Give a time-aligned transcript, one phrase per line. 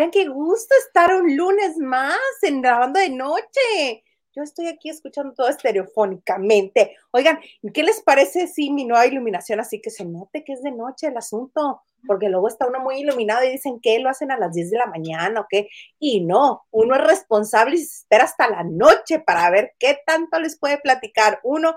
[0.00, 4.02] Oigan, qué gusto estar un lunes más en grabando de noche.
[4.34, 6.96] Yo estoy aquí escuchando todo estereofónicamente.
[7.10, 7.38] Oigan,
[7.74, 11.08] ¿qué les parece si mi nueva iluminación así que se note que es de noche
[11.08, 11.82] el asunto?
[12.06, 14.78] Porque luego está uno muy iluminado y dicen que lo hacen a las 10 de
[14.78, 15.68] la mañana o qué.
[15.98, 20.40] Y no, uno es responsable y se espera hasta la noche para ver qué tanto
[20.40, 21.76] les puede platicar uno.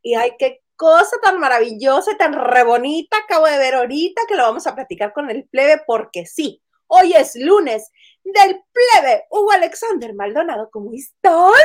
[0.00, 4.36] Y hay qué cosa tan maravillosa y tan re bonita acabo de ver ahorita que
[4.36, 6.62] lo vamos a platicar con el plebe porque sí,
[6.94, 7.90] Hoy es lunes
[8.22, 9.24] del plebe.
[9.30, 11.64] Hugo Alexander Maldonado, ¿cómo estás?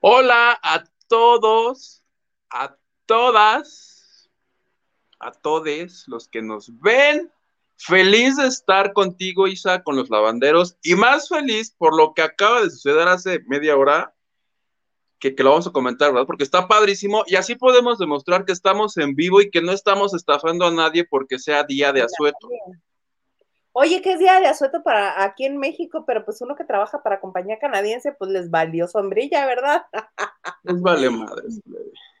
[0.00, 2.02] Hola a todos,
[2.48, 4.30] a todas,
[5.18, 7.30] a todos los que nos ven.
[7.76, 12.62] Feliz de estar contigo, Isa, con los lavanderos y más feliz por lo que acaba
[12.62, 14.14] de suceder hace media hora,
[15.18, 16.26] que, que, lo vamos a comentar, ¿verdad?
[16.26, 20.14] Porque está padrísimo y así podemos demostrar que estamos en vivo y que no estamos
[20.14, 22.48] estafando a nadie porque sea día de asueto.
[23.76, 26.04] Oye, ¿qué es día de asueto para aquí en México?
[26.06, 29.82] Pero pues uno que trabaja para compañía canadiense, pues les valió sombrilla, ¿verdad?
[30.62, 31.60] Les vale madres.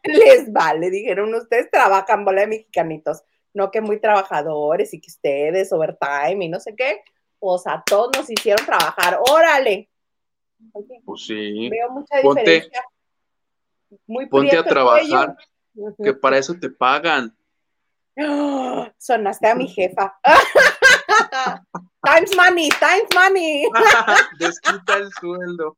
[0.02, 5.72] Les vale, dijeron, ustedes trabajan, bola de mexicanitos, no que muy trabajadores y que ustedes
[5.72, 7.04] overtime y no sé qué,
[7.38, 9.88] pues a todos nos hicieron trabajar, órale.
[11.04, 11.68] pues sí.
[11.70, 12.84] Veo mucha diferencia.
[14.08, 15.36] Muy ponte a trabajar,
[16.02, 17.32] que para eso te pagan.
[18.98, 20.18] Sonaste a mi jefa.
[22.02, 23.66] times money, times money.
[24.38, 25.76] Desquita el sueldo.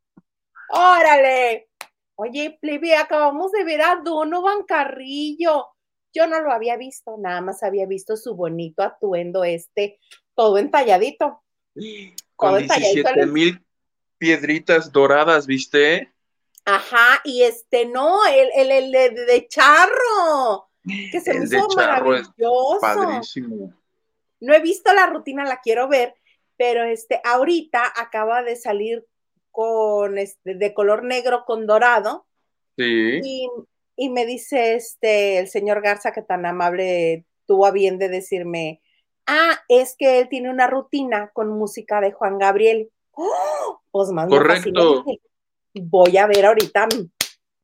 [0.71, 1.69] Órale.
[2.16, 5.66] Oye, plebe, acabamos de ver a Donovan Carrillo.
[6.15, 10.00] Yo no lo había visto, nada más había visto su bonito atuendo este,
[10.34, 11.43] todo entalladito.
[12.37, 13.62] Con 17 mil
[14.16, 16.12] piedritas doradas, ¿viste?
[16.65, 20.71] Ajá, y este, no, el, el, el de, charro,
[21.12, 22.78] que se me hizo maravilloso.
[22.81, 23.72] padrísimo.
[24.41, 26.14] No he visto la rutina, la quiero ver,
[26.56, 29.06] pero este, ahorita acaba de salir
[29.50, 32.26] con este, de color negro con dorado.
[32.76, 33.20] Sí.
[33.96, 38.82] Y, me dice este, el señor Garza, que tan amable tuvo a bien de decirme,
[39.26, 42.91] ah, es que él tiene una rutina con música de Juan Gabriel.
[43.12, 43.80] ¡Oh!
[43.91, 45.04] Pues más Correcto.
[45.72, 46.88] voy a ver ahorita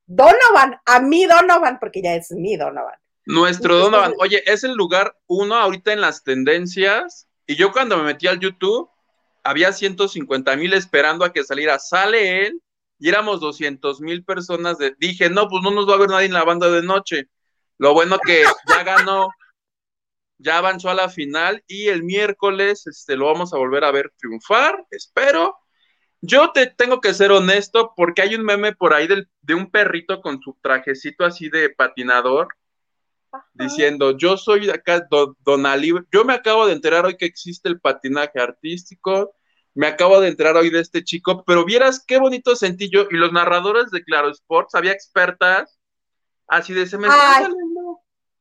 [0.06, 2.98] Donovan, a mí Donovan, porque ya es mi Donovan.
[3.24, 7.28] Nuestro Donovan, oye, es el lugar uno ahorita en las tendencias.
[7.46, 8.90] Y yo cuando me metí al YouTube,
[9.44, 11.78] había 150 mil esperando a que saliera.
[11.78, 12.60] Sale él
[12.98, 14.78] y éramos 200 mil personas.
[14.78, 17.28] De, dije, no, pues no nos va a ver nadie en la banda de noche.
[17.78, 19.28] Lo bueno que ya ganó,
[20.38, 24.12] ya avanzó a la final y el miércoles este, lo vamos a volver a ver
[24.18, 25.56] triunfar, espero.
[26.20, 29.08] Yo te tengo que ser honesto porque hay un meme por ahí
[29.40, 32.48] de un perrito con su trajecito así de patinador
[33.54, 35.36] diciendo, yo soy acá Don,
[36.10, 39.34] yo me acabo de enterar hoy que existe el patinaje artístico,
[39.74, 43.16] me acabo de enterar hoy de este chico, pero vieras qué bonito sentí yo, y
[43.16, 45.78] los narradores de Claro Sports, había expertas,
[46.46, 47.54] así de, se me, sale,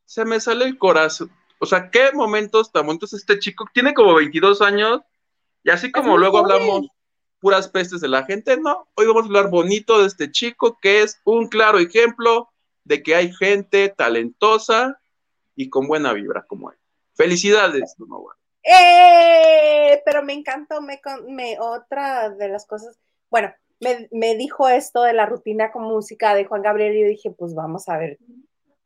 [0.06, 4.14] se me sale el corazón, o sea, qué momentos tan bonitos este chico, tiene como
[4.16, 5.02] 22 años,
[5.64, 6.88] y así como luego hablamos
[7.40, 11.02] puras pestes de la gente, no, hoy vamos a hablar bonito de este chico, que
[11.02, 12.51] es un claro ejemplo
[12.84, 15.00] de que hay gente talentosa
[15.56, 16.78] y con buena vibra como él.
[17.16, 18.36] Felicidades, Donovan.
[18.64, 22.98] Eh, pero me encantó, me, me, otra de las cosas,
[23.30, 23.52] bueno,
[24.12, 27.56] me, dijo esto de la rutina con música de Juan Gabriel y yo dije, pues
[27.56, 28.20] vamos a ver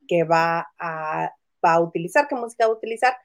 [0.08, 1.32] qué va a,
[1.64, 3.18] va a utilizar, qué música va a utilizar.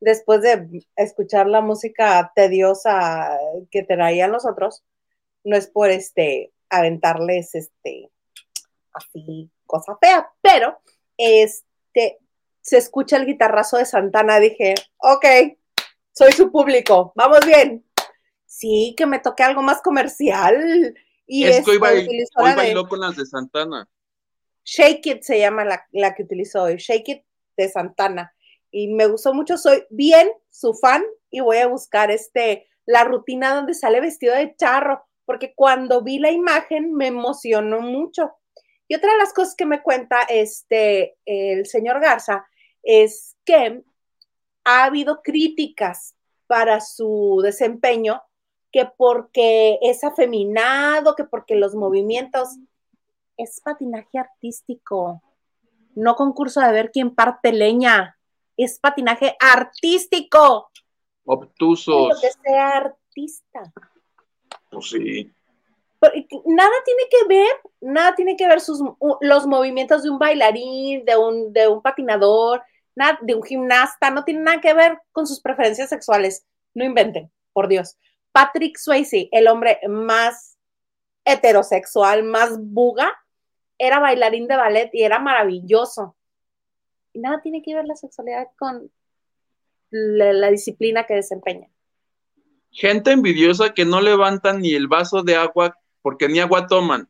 [0.00, 3.38] Después de escuchar la música tediosa
[3.70, 4.84] que traían los otros,
[5.44, 8.10] no es por este aventarles este
[8.94, 10.78] así cosa fea, pero
[11.16, 12.18] este,
[12.60, 15.26] se escucha el guitarrazo de Santana, dije, ok,
[16.12, 17.84] soy su público, vamos bien.
[18.46, 20.94] Sí, que me toque algo más comercial.
[21.26, 23.88] Y es que hoy, bailó con las de Santana.
[24.64, 27.22] Shake It se llama la, la, que utilizó hoy, Shake It
[27.56, 28.34] de Santana.
[28.70, 33.54] Y me gustó mucho, soy bien su fan y voy a buscar este, la rutina
[33.54, 38.32] donde sale vestido de charro, porque cuando vi la imagen me emocionó mucho.
[38.86, 42.46] Y otra de las cosas que me cuenta este, el señor Garza
[42.82, 43.82] es que
[44.64, 46.14] ha habido críticas
[46.46, 48.22] para su desempeño,
[48.70, 52.48] que porque es afeminado, que porque los movimientos
[53.36, 55.22] es patinaje artístico,
[55.94, 58.18] no concurso de ver quién parte leña,
[58.56, 60.70] es patinaje artístico.
[61.24, 62.20] Obtusos.
[62.20, 63.72] que sea artista.
[64.70, 65.32] Pues sí
[66.46, 68.80] nada tiene que ver, nada tiene que ver sus,
[69.20, 72.62] los movimientos de un bailarín, de un, de un patinador,
[73.22, 76.46] de un gimnasta, no tiene nada que ver con sus preferencias sexuales.
[76.74, 77.96] No inventen, por Dios.
[78.32, 80.56] Patrick Swayze, el hombre más
[81.24, 83.12] heterosexual, más buga,
[83.78, 86.16] era bailarín de ballet y era maravilloso.
[87.12, 88.90] Y nada tiene que ver la sexualidad con
[89.90, 91.68] la, disciplina que desempeña.
[92.70, 97.08] Gente envidiosa que no levantan ni el vaso de agua porque ni agua toman,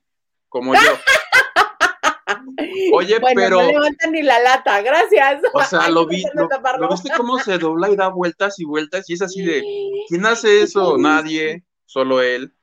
[0.49, 0.81] como yo.
[2.95, 3.61] Oye, pero.
[3.61, 5.43] No levantan ni la lata, gracias.
[5.53, 6.23] O sea, lo vi.
[6.33, 6.49] Lo,
[6.89, 9.11] viste cómo se dobla y da vueltas y vueltas?
[9.11, 9.65] Y es así de.
[10.07, 10.97] ¿Quién hace eso?
[10.97, 12.55] Nadie, solo él.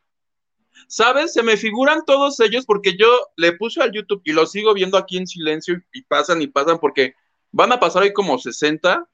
[0.87, 1.33] ¿Sabes?
[1.33, 4.97] Se me figuran todos ellos porque yo le puse al YouTube y lo sigo viendo
[4.97, 7.13] aquí en silencio y pasan y pasan porque
[7.51, 9.05] van a pasar hoy como 60.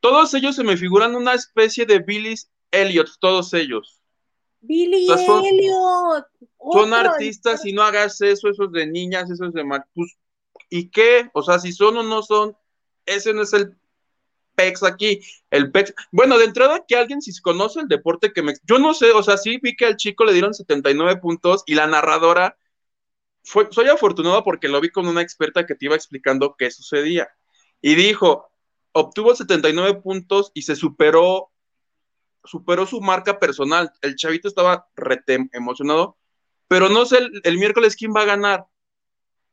[0.00, 2.34] Todos ellos se me figuran una especie de Billy
[2.72, 3.93] Elliot, todos ellos.
[4.66, 6.26] Billy Elliot.
[6.72, 9.64] Son artistas y no hagas eso, esos de niñas, esos de
[9.94, 10.16] pues,
[10.70, 11.30] ¿Y qué?
[11.34, 12.56] O sea, si son o no son,
[13.06, 13.76] ese no es el
[14.54, 15.20] PEX aquí.
[15.50, 15.94] El PEX.
[16.10, 18.54] Bueno, de entrada que alguien si conoce el deporte que me.
[18.64, 21.74] Yo no sé, o sea, sí vi que al chico le dieron 79 puntos y
[21.74, 22.56] la narradora.
[23.42, 27.28] Fue, soy afortunado porque lo vi con una experta que te iba explicando qué sucedía.
[27.82, 28.50] Y dijo,
[28.92, 31.50] obtuvo 79 puntos y se superó
[32.44, 33.92] superó su marca personal.
[34.02, 36.16] El chavito estaba rete emocionado,
[36.68, 38.66] pero no sé el, miércoles quién va a ganar.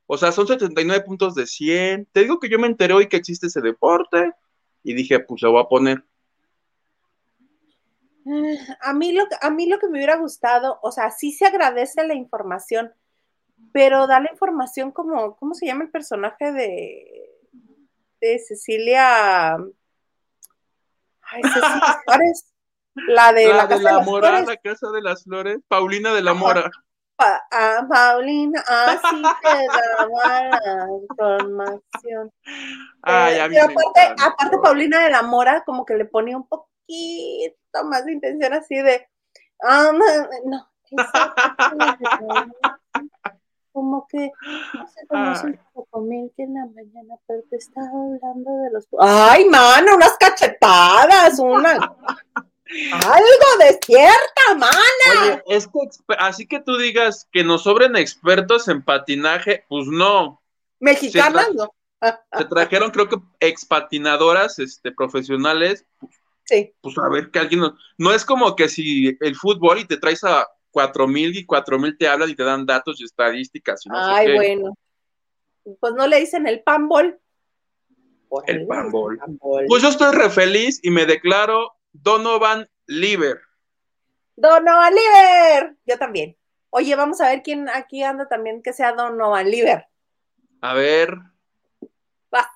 [0.06, 2.08] O sea, son 79 puntos de 100.
[2.12, 4.34] Te digo que yo me enteré hoy que existe ese deporte
[4.84, 6.04] y dije, pues lo voy a poner.
[8.26, 11.46] Eh, a mí, lo, a mí lo que me hubiera gustado, o sea, sí se
[11.46, 12.94] agradece la información,
[13.72, 17.30] pero da la información como, ¿cómo se llama el personaje de,
[18.20, 19.56] de Cecilia?
[21.22, 22.51] Ay, Cecilia Suárez.
[22.96, 26.34] La de la, casa de la Mora, la casa de las flores, Paulina de la
[26.34, 26.70] Mora.
[27.18, 32.32] ah, Paulina, así te daba la información.
[33.04, 37.56] Ay, eh, aparte, aparte, Paulina de la Mora, como que le ponía un poquito
[37.86, 39.08] más de intención así de.
[39.64, 39.92] Ah,
[40.46, 40.68] no,
[43.72, 44.32] como que
[44.74, 46.06] no se conoce un poco
[46.36, 48.88] que en la mañana, pero te estaba hablando de los.
[49.00, 49.96] ¡Ay, mano!
[49.96, 51.96] Unas cachetadas, una.
[52.94, 55.42] Algo despierta, mana.
[55.46, 55.80] Oye, es que
[56.18, 60.42] así que tú digas que nos sobren expertos en patinaje, pues no.
[60.80, 61.74] Mexicanas, no.
[62.38, 65.86] se trajeron, creo que expatinadoras este, profesionales.
[66.46, 66.74] Sí.
[66.82, 67.62] Pues a ver que alguien.
[67.98, 71.78] No, es como que si el fútbol y te traes a cuatro mil y cuatro
[71.78, 73.84] mil te hablan y te dan datos y estadísticas.
[73.92, 74.74] Ay, bueno.
[75.80, 77.20] Pues no le dicen el panbol.
[78.48, 79.20] El panbol.
[79.68, 83.42] Pues yo estoy re feliz y me declaro Donovan Liver.
[84.36, 85.78] Donovan Liver.
[85.86, 86.38] Yo también.
[86.70, 89.86] Oye, vamos a ver quién aquí anda también que sea Donovan Liver.
[90.62, 91.16] A ver.
[92.34, 92.50] Va.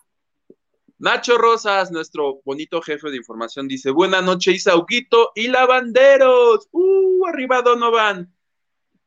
[0.97, 6.69] Nacho Rosas, nuestro bonito jefe de información, dice: Buenas noches, Isauquito y lavanderos.
[6.71, 7.25] ¡Uh!
[7.27, 8.34] Arriba Donovan.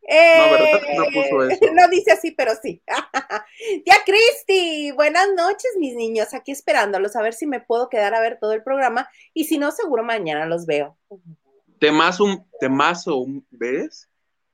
[0.09, 0.81] No, ¿verdad?
[0.97, 1.61] No puso eso.
[1.75, 2.83] No dice así, pero sí.
[3.85, 6.35] Tía Cristi, buenas noches, mis niños.
[6.35, 9.59] Aquí esperándolos a ver si me puedo quedar a ver todo el programa y si
[9.59, 10.97] no, seguro mañana los veo.
[11.79, 14.09] Te mazo un, te mazo un ¿ves?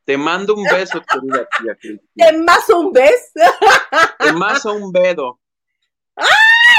[0.05, 2.07] Te mando un beso, querida tía Cristi.
[2.15, 3.41] Te mazo un beso.
[4.19, 5.41] Te mazo un bedo.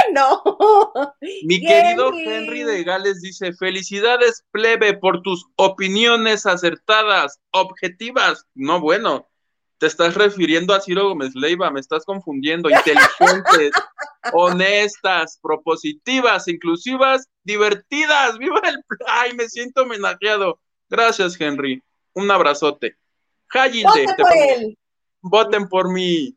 [0.06, 1.16] ¡Ah, no!
[1.44, 8.46] Mi querido Henry de Gales dice: Felicidades, plebe, por tus opiniones acertadas, objetivas.
[8.54, 9.28] No, bueno,
[9.78, 12.70] te estás refiriendo a Ciro Gómez Leiva, me estás confundiendo.
[12.70, 13.72] Inteligentes,
[14.34, 18.38] honestas, propositivas, inclusivas, divertidas.
[18.40, 18.78] ¡Viva el!
[19.08, 20.60] ¡Ay, me siento homenajeado!
[20.90, 21.82] Gracias, Henry.
[22.14, 22.96] Un abrazote.
[23.54, 24.78] Voten
[25.22, 26.36] Voten por mí.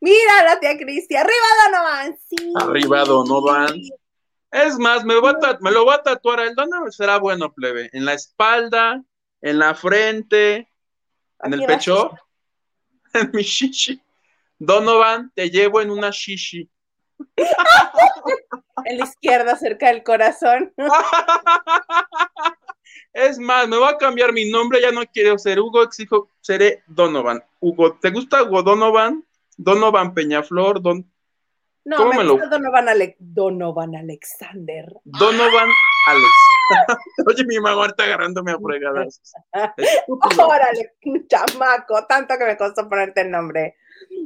[0.00, 2.52] Mira la tía Cristi, arriba Donovan, sí.
[2.56, 3.80] Arriba Donovan.
[4.50, 6.40] Es más, me, lo voy a tatuar.
[6.40, 7.90] El Donovan será bueno, plebe.
[7.92, 9.02] En la espalda,
[9.40, 10.68] en la frente,
[11.42, 12.10] en el pecho,
[13.14, 14.00] en mi shishi.
[14.58, 16.68] Donovan, te llevo en una shishi.
[18.84, 20.72] en la izquierda, cerca del corazón.
[23.12, 26.82] es más, me voy a cambiar mi nombre, ya no quiero ser Hugo, exijo, seré
[26.86, 27.42] Donovan.
[27.60, 29.24] Hugo, ¿te gusta Hugo Donovan?
[29.62, 31.06] Donovan Peñaflor, Don.
[31.84, 32.86] No, me, gusta Donovan,
[33.18, 34.86] Donovan Alexander.
[35.04, 35.68] Donovan
[36.06, 36.28] Alex.
[37.26, 39.20] Oye, mi mamá está agarrándome a fregadas.
[40.38, 40.94] Órale,
[41.26, 43.76] chamaco, tanto que me costó ponerte el nombre.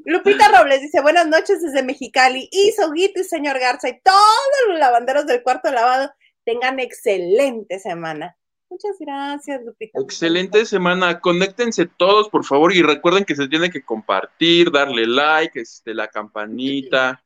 [0.04, 2.48] Lupita Robles dice, buenas noches desde Mexicali.
[2.50, 6.12] Y Soguito y señor Garza y todos los lavanderos del cuarto lavado
[6.44, 8.36] tengan excelente semana.
[8.70, 10.00] Muchas gracias, Lupita.
[10.00, 11.20] Excelente semana.
[11.20, 16.08] Conéctense todos, por favor, y recuerden que se tiene que compartir, darle like, este, la
[16.08, 17.24] campanita,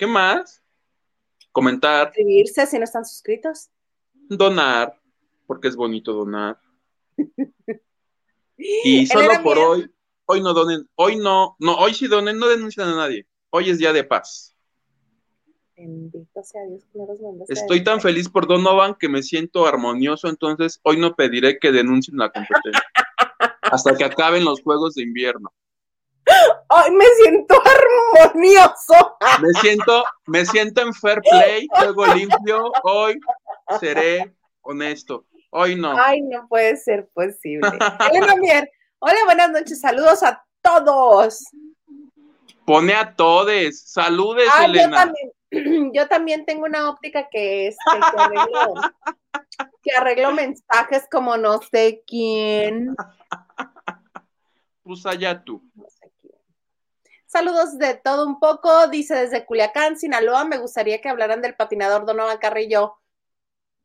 [0.00, 0.62] ¿Qué más?
[1.52, 2.06] Comentar.
[2.06, 3.68] Suscribirse si no están suscritos.
[4.14, 4.98] Donar,
[5.46, 6.58] porque es bonito donar.
[8.56, 9.94] y solo por hoy,
[10.24, 13.26] hoy no donen, hoy no, no, hoy sí donen, no denuncian a nadie.
[13.50, 14.56] Hoy es día de paz.
[15.80, 16.84] Bendito sea Dios
[17.48, 22.18] Estoy tan feliz por Donovan que me siento armonioso, entonces hoy no pediré que denuncien
[22.18, 22.82] la competencia.
[23.62, 25.50] hasta que acaben los juegos de invierno.
[26.68, 29.16] Hoy me siento armonioso.
[29.40, 32.70] Me siento, me siento en fair play, juego limpio.
[32.82, 33.18] Hoy
[33.80, 35.24] seré honesto.
[35.50, 35.98] Hoy no.
[35.98, 37.66] Ay, no puede ser posible.
[38.12, 38.34] Elena
[38.98, 39.80] Hola, buenas noches.
[39.80, 41.42] Saludos a todos.
[42.66, 43.80] Pone a todos.
[43.80, 44.90] Saludes, Elena.
[44.90, 45.32] Yo también,
[46.46, 48.74] tengo una óptica que, es, que, arreglo,
[49.82, 52.94] que arreglo mensajes como no sé quién.
[54.82, 55.62] Pues allá tú.
[57.26, 60.44] Saludos de todo un poco, dice desde Culiacán, Sinaloa.
[60.44, 62.96] Me gustaría que hablaran del patinador Donovan Carrillo.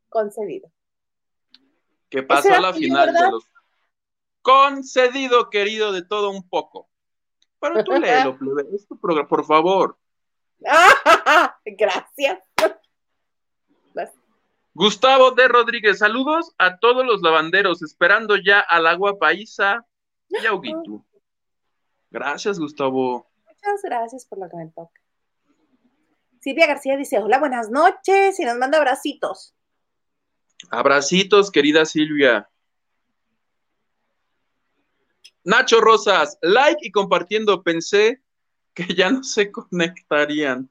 [0.09, 0.71] Concedido.
[2.09, 3.43] ¿Qué pasó a la final de los
[4.41, 6.89] concedido, querido, de todo un poco?
[7.59, 8.37] Pero tú léelo,
[8.73, 9.97] es tu programa, por favor.
[11.65, 12.39] Gracias.
[14.73, 19.85] Gustavo de Rodríguez, saludos a todos los lavanderos, esperando ya al agua paisa
[20.27, 21.05] y Auguito.
[22.11, 23.25] Gracias, Gustavo.
[23.45, 25.01] Muchas gracias por lo que me toca.
[26.41, 29.55] Silvia García dice, hola, buenas noches, y nos manda abracitos.
[30.69, 32.49] Abracitos, querida Silvia.
[35.45, 37.63] Nacho Rosas, like y compartiendo.
[37.63, 38.21] Pensé
[38.75, 40.69] que ya no se conectarían.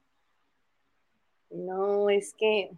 [1.49, 2.71] No, es que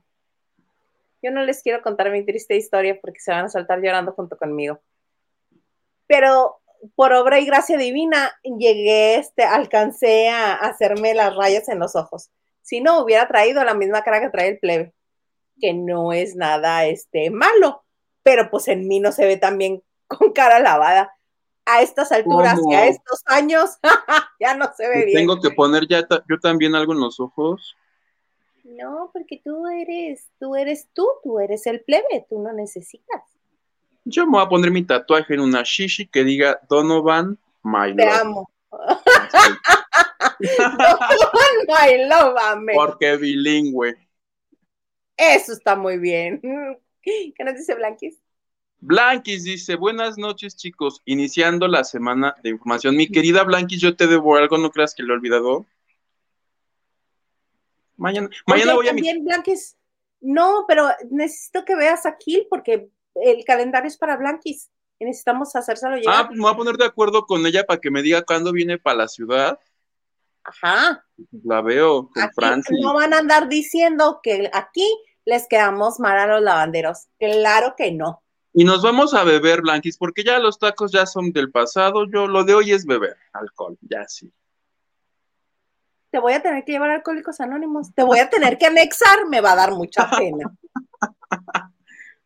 [1.22, 4.38] yo no les quiero contar mi triste historia porque se van a saltar llorando junto
[4.38, 4.80] conmigo.
[6.08, 6.60] Pero
[6.96, 12.30] por obra y gracia divina llegué, este, alcancé a hacerme las rayas en los ojos.
[12.62, 14.94] Si no, hubiera traído la misma cara que trae el plebe,
[15.60, 17.84] que no es nada este, malo,
[18.24, 21.17] pero pues en mí no se ve tan bien con cara lavada.
[21.70, 23.78] A estas alturas y a estos años,
[24.40, 25.18] ya no se ve bien.
[25.18, 27.76] Tengo que poner ya yo también algo en los ojos.
[28.64, 33.22] No, porque tú eres, tú eres tú, tú eres el plebe, tú no necesitas.
[34.06, 37.98] Yo me voy a poner mi tatuaje en una shishi que diga Donovan My Love.
[37.98, 38.50] Te amo.
[40.40, 42.76] Donovan My Love, amén.
[42.78, 43.96] Porque bilingüe.
[45.18, 46.40] Eso está muy bien.
[47.02, 48.22] ¿Qué nos dice Blanquis?
[48.80, 52.96] Blanquis dice, buenas noches chicos, iniciando la semana de información.
[52.96, 55.66] Mi querida Blanquis, yo te debo algo, no creas que lo he olvidado.
[57.96, 59.02] Mañana, mañana voy a mi...
[59.22, 59.76] Blanquis.
[60.22, 64.70] No, pero necesito que veas aquí porque el calendario es para Blanquis
[65.00, 66.16] y necesitamos hacérselo llegar.
[66.16, 68.52] Ah, pues me voy a poner de acuerdo con ella para que me diga cuándo
[68.52, 69.60] viene para la ciudad.
[70.44, 71.04] Ajá.
[71.44, 72.76] La veo con Francia.
[72.80, 74.88] No van a andar diciendo que aquí
[75.26, 77.08] les quedamos mal a los lavanderos.
[77.20, 78.24] Claro que no.
[78.60, 82.08] Y nos vamos a beber, Blanquis, porque ya los tacos ya son del pasado.
[82.12, 84.34] Yo lo de hoy es beber alcohol, ya sí.
[86.10, 87.94] Te voy a tener que llevar alcohólicos anónimos.
[87.94, 90.52] Te voy a tener que anexar, me va a dar mucha pena.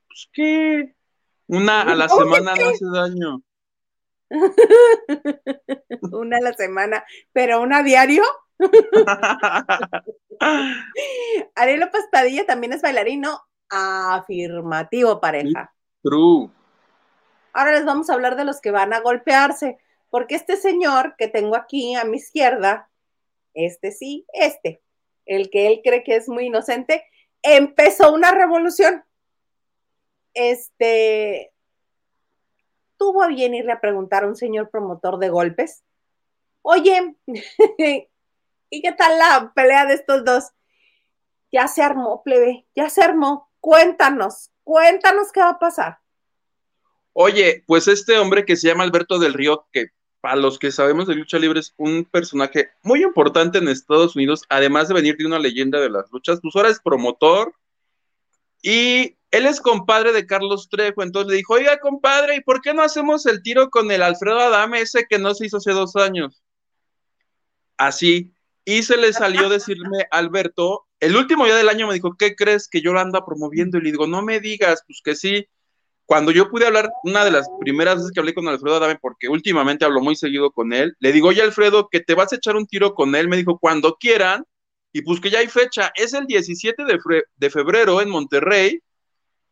[0.08, 0.96] pues qué,
[1.48, 3.42] una a la semana no hace daño.
[6.14, 8.24] una a la semana, pero una a diario.
[11.56, 13.42] Ariel López Padilla también es bailarino.
[13.68, 15.74] Afirmativo, pareja.
[16.04, 16.50] True.
[17.54, 19.78] Ahora les vamos a hablar de los que van a golpearse,
[20.10, 22.90] porque este señor que tengo aquí a mi izquierda,
[23.54, 24.82] este sí, este,
[25.26, 27.04] el que él cree que es muy inocente,
[27.44, 29.04] empezó una revolución
[30.34, 31.52] este,
[32.98, 35.84] tuvo a bien irle a preguntar a un señor promotor de golpes,
[36.62, 37.16] oye,
[38.70, 40.52] ¿y qué tal la pelea de estos dos?
[41.52, 43.51] Ya se armó, plebe, ya se armó.
[43.62, 46.00] Cuéntanos, cuéntanos qué va a pasar.
[47.14, 49.90] Oye, pues este hombre que se llama Alberto del Río, que
[50.20, 54.44] para los que sabemos de lucha libre es un personaje muy importante en Estados Unidos,
[54.50, 57.54] además de venir de una leyenda de las luchas, pues ahora es promotor
[58.62, 62.74] y él es compadre de Carlos Trejo, entonces le dijo, oiga, compadre, ¿y por qué
[62.74, 65.96] no hacemos el tiro con el Alfredo Adame, ese que no se hizo hace dos
[65.96, 66.44] años?
[67.78, 72.36] Así, y se le salió decirme, Alberto, el último día del año me dijo, ¿qué
[72.36, 73.78] crees que yo lo ando promoviendo?
[73.78, 75.48] Y le digo, no me digas, pues que sí.
[76.06, 79.28] Cuando yo pude hablar, una de las primeras veces que hablé con Alfredo Adame, porque
[79.28, 82.56] últimamente hablo muy seguido con él, le digo, oye, Alfredo, que te vas a echar
[82.56, 83.28] un tiro con él.
[83.28, 84.46] Me dijo, cuando quieran,
[84.94, 87.00] y pues que ya hay fecha, es el 17 de,
[87.36, 88.80] de febrero en Monterrey,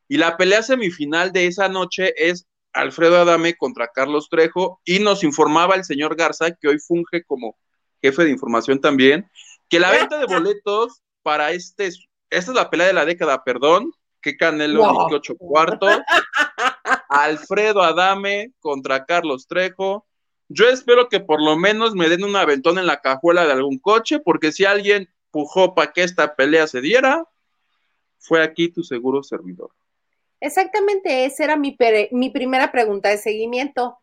[0.08, 5.24] y la pelea semifinal de esa noche es Alfredo Adame contra Carlos Trejo y nos
[5.24, 7.58] informaba el señor Garza, que hoy funge como
[8.02, 9.30] jefe de información también,
[9.68, 13.94] Que la venta de boletos para este, esta es la pelea de la década, perdón,
[14.20, 15.10] que Canelo Wow.
[15.10, 16.00] 18 cuartos,
[17.10, 20.08] Alfredo Adame contra Carlos Trejo.
[20.48, 23.78] Yo espero que por lo menos me den un aventón en la cajuela de algún
[23.78, 27.24] coche, porque si alguien pujó para que esta pelea se diera,
[28.18, 29.70] fue aquí tu seguro servidor.
[30.40, 31.78] Exactamente, esa era mi,
[32.10, 34.00] mi primera pregunta de seguimiento.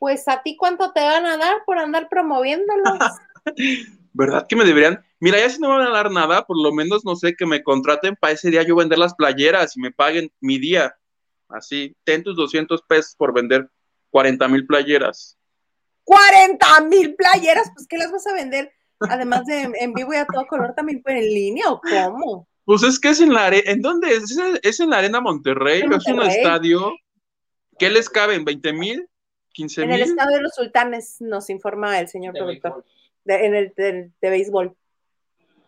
[0.00, 2.98] Pues a ti cuánto te van a dar por andar promoviéndolos.
[4.12, 5.05] ¿Verdad que me deberían?
[5.18, 7.46] Mira, ya si no me van a dar nada, por lo menos no sé, que
[7.46, 10.94] me contraten para ese día yo vender las playeras y me paguen mi día.
[11.48, 13.68] Así, ten tus 200 pesos por vender
[14.10, 15.38] 40 mil playeras.
[16.04, 18.72] 40 mil playeras, pues ¿qué las vas a vender?
[19.00, 22.48] Además de en, vivo y a todo color también pues, en línea o cómo?
[22.64, 24.30] Pues es que es en la arena, ¿en dónde es?
[24.30, 25.82] ¿Es- ¿Es en la arena Monterrey?
[25.82, 26.92] En ¿Es un estadio?
[27.78, 28.44] ¿Qué les caben?
[28.44, 29.08] ¿20 mil?
[29.56, 30.10] ¿15 En el mil?
[30.10, 32.84] estado de los sultanes nos informa el señor De productor.
[33.24, 34.74] De- en el de, de béisbol.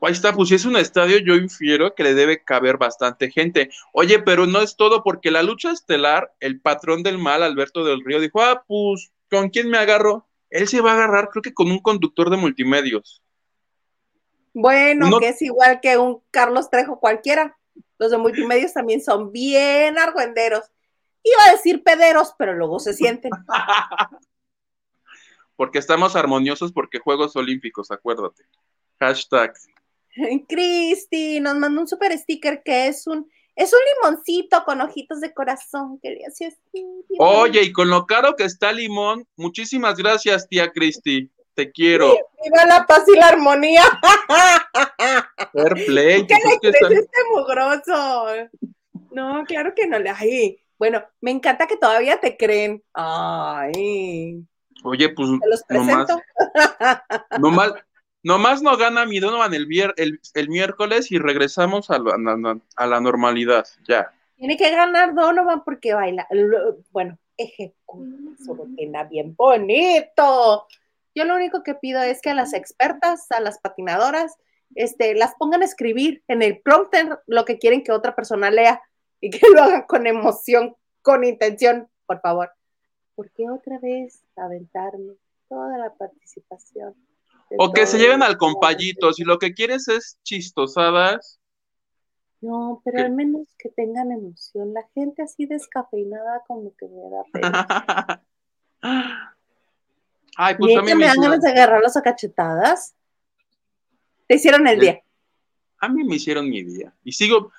[0.01, 3.71] Ahí está, pues si es un estadio, yo infiero que le debe caber bastante gente.
[3.93, 8.05] Oye, pero no es todo, porque la lucha estelar, el patrón del mal, Alberto del
[8.05, 10.27] Río, dijo, ah, pues, ¿con quién me agarro?
[10.51, 13.23] Él se va a agarrar, creo que con un conductor de multimedios.
[14.55, 17.57] Bueno, No- que es igual que un Carlos Trejo cualquiera.
[17.99, 20.65] Los de multimedios también son bien argüenderos.
[21.23, 23.31] Iba a decir pederos, pero luego se sienten.
[25.57, 28.45] porque estamos armoniosos porque Juegos Olímpicos, acuérdate.
[29.01, 29.53] Hashtag.
[30.49, 35.35] Cristi nos mandó un super sticker que es un es un limoncito con ojitos de
[35.35, 36.59] corazón que le hace así.
[36.73, 41.29] bien Oye, y con lo caro que está Limón, muchísimas gracias, tía Cristi.
[41.55, 42.15] Te quiero.
[42.45, 43.83] ¡Viva la paz y la armonía!
[45.53, 46.25] Fair play.
[46.25, 48.27] ¿Qué le crees este mugroso?
[49.11, 50.11] No, claro que no le.
[50.11, 52.85] Ay, bueno, me encanta que todavía te creen.
[52.95, 54.41] Ay,
[54.85, 56.21] Oye, pues te los presento.
[57.41, 57.73] nomás, nomás
[58.63, 63.67] no gana mi Donovan el, el, el miércoles y regresamos a, la- a la normalidad.
[63.87, 64.13] Ya.
[64.37, 66.27] Tiene que ganar Donovan porque baila.
[66.91, 70.67] Bueno, ejecuta su rutina bien bonito.
[71.15, 74.37] Yo lo único que pido es que a las expertas, a las patinadoras,
[74.75, 78.83] este, las pongan a escribir en el prompter lo que quieren que otra persona lea
[79.21, 82.51] y que lo hagan con emoción, con intención, por favor.
[83.17, 85.15] Porque otra vez aventarme
[85.49, 86.95] toda la participación.
[87.57, 89.13] O que se lleven al compayito.
[89.13, 91.41] Si lo que quieres es chistosadas,
[92.41, 93.03] No, pero ¿Qué?
[93.05, 94.73] al menos que tengan emoción.
[94.75, 98.23] La gente así descafeinada como que me da pena.
[100.37, 102.95] Ay, pues a mí, Neta, me dan ganas de agarrarlos a cachetadas.
[104.29, 104.81] Te hicieron el Sí.
[104.83, 105.03] día.
[105.81, 106.93] a mí me hicieron mi día.
[107.05, 107.53] Y sigo,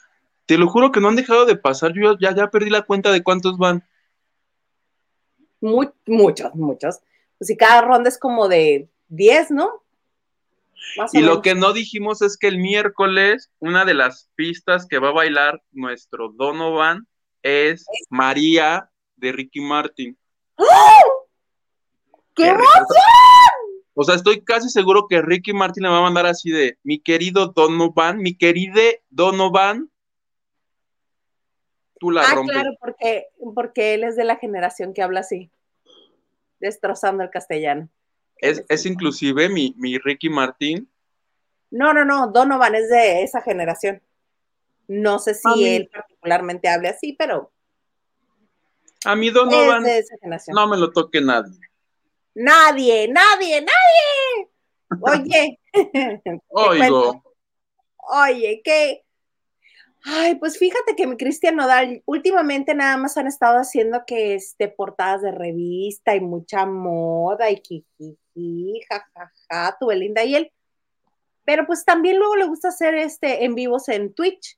[0.45, 1.93] te lo juro que no han dejado de pasar.
[1.93, 3.83] Yo ya, ya perdí la cuenta de cuántos van.
[5.61, 6.99] Mu- muchos, muchos.
[7.37, 9.83] Pues si cada ronda es como de 10, ¿no?
[10.97, 14.97] Más Y lo que no dijimos es que el miércoles, una de las pistas que
[14.99, 17.05] va a bailar nuestro Donovan
[17.43, 20.17] es María de Ricky Martin.
[20.57, 20.63] ¡Qué
[22.35, 22.65] Qué emoción!
[23.93, 26.99] O sea, estoy casi seguro que Ricky Martin le va a mandar así de mi
[26.99, 29.91] querido Donovan, mi queride Donovan,
[31.99, 32.53] tú la Ah, rompes.
[32.53, 35.51] claro, porque, porque él es de la generación que habla así,
[36.61, 37.89] destrozando el castellano.
[38.41, 40.89] Es, es inclusive mi, mi Ricky Martin.
[41.71, 44.01] No, no, no, Donovan es de esa generación.
[44.87, 47.51] No sé si mí- él particularmente hable así, pero
[49.05, 50.55] A es Donovan de esa generación.
[50.55, 51.59] no me lo toque nadie.
[52.33, 54.49] Nadie, nadie, nadie.
[55.01, 55.59] Oye,
[56.49, 57.23] Oigo.
[57.97, 59.03] Oye, que.
[60.05, 64.69] Ay, pues fíjate que mi Cristian Nodal últimamente nada más han estado haciendo que este
[64.69, 67.61] portadas de revista y mucha moda y
[68.39, 70.51] jijiji, jajaja, tu Belinda y él.
[71.45, 74.57] Pero pues también luego le gusta hacer este en vivos en Twitch.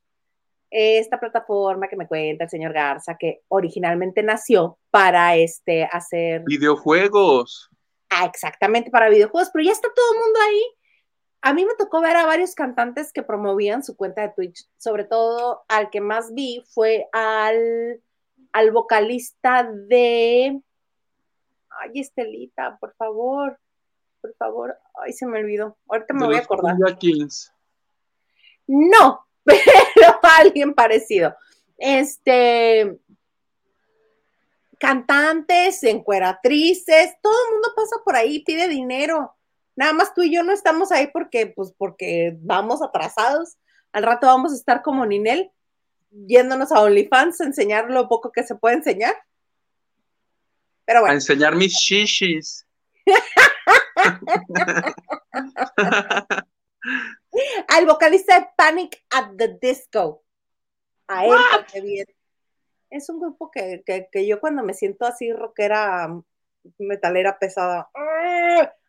[0.70, 7.68] Esta plataforma que me cuenta el señor Garza, que originalmente nació para este hacer videojuegos.
[8.08, 10.62] Ah, exactamente para videojuegos, pero ya está todo el mundo ahí.
[11.42, 15.04] A mí me tocó ver a varios cantantes que promovían su cuenta de Twitch, sobre
[15.04, 18.00] todo al que más vi fue al,
[18.52, 20.60] al vocalista de...
[21.70, 23.58] Ay, Estelita, por favor,
[24.22, 24.78] por favor.
[25.04, 25.76] Ay, se me olvidó.
[25.88, 26.98] Ahorita me de voy a acordar.
[26.98, 27.52] Kings.
[28.66, 31.36] No, pero alguien parecido.
[31.76, 32.98] Este,
[34.78, 39.34] cantantes, encueratrices, todo el mundo pasa por ahí, pide dinero.
[39.74, 43.56] Nada más tú y yo no estamos ahí porque, pues, porque vamos atrasados.
[43.92, 45.50] Al rato vamos a estar como Ninel,
[46.10, 49.16] yéndonos a OnlyFans a enseñar lo poco que se puede enseñar.
[50.84, 52.66] Pero A bueno, enseñar mis shishis.
[57.68, 60.22] Al vocalista de Panic at the Disco.
[61.08, 61.34] A él,
[61.82, 62.06] bien.
[62.90, 66.08] Es un grupo que, que, yo cuando me siento así rockera,
[66.78, 67.88] metalera pesada,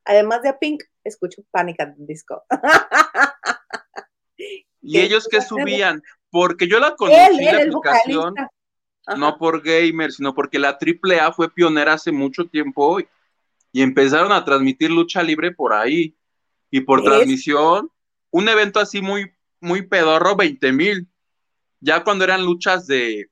[0.03, 2.43] además de Pink, escucho Panic at the Disco.
[4.81, 6.03] ¿Y ellos qué subían?
[6.29, 8.35] Porque yo la conocí la aplicación,
[9.15, 12.99] no por gamer, sino porque la AAA fue pionera hace mucho tiempo
[13.73, 16.15] y empezaron a transmitir lucha libre por ahí.
[16.69, 17.91] Y por transmisión,
[18.31, 21.07] un evento así muy, muy pedorro, 20 mil.
[21.81, 23.29] Ya cuando eran luchas de,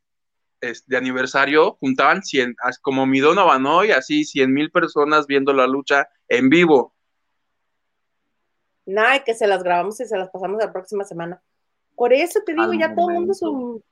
[0.59, 6.09] de aniversario, juntaban 100, como mi Donovan hoy, así 100 mil personas viendo la lucha
[6.27, 6.93] en vivo.
[8.85, 11.41] Nada, que se las grabamos y se las pasamos la próxima semana.
[11.95, 13.83] Por eso te digo, ya todo el mundo es un...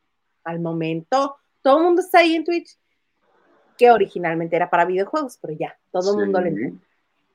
[0.43, 2.75] Al momento, todo el mundo está ahí en Twitch,
[3.79, 6.77] que originalmente era para videojuegos, pero ya, todo el mundo lo entiende.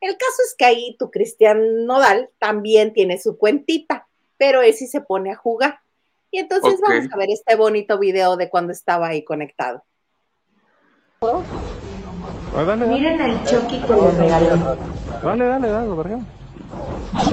[0.01, 5.01] El caso es que ahí tu Cristian Nodal también tiene su cuentita, pero ese se
[5.01, 5.81] pone a jugar.
[6.31, 9.83] Y entonces vamos a ver este bonito video de cuando estaba ahí conectado.
[12.87, 14.77] Miren el Chucky que le regaló.
[15.23, 16.29] Dale, dale, dale, por ejemplo.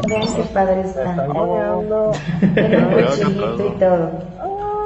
[0.08, 1.28] Vean qué padre está.
[2.54, 4.81] Tiene un cuchillito y todo.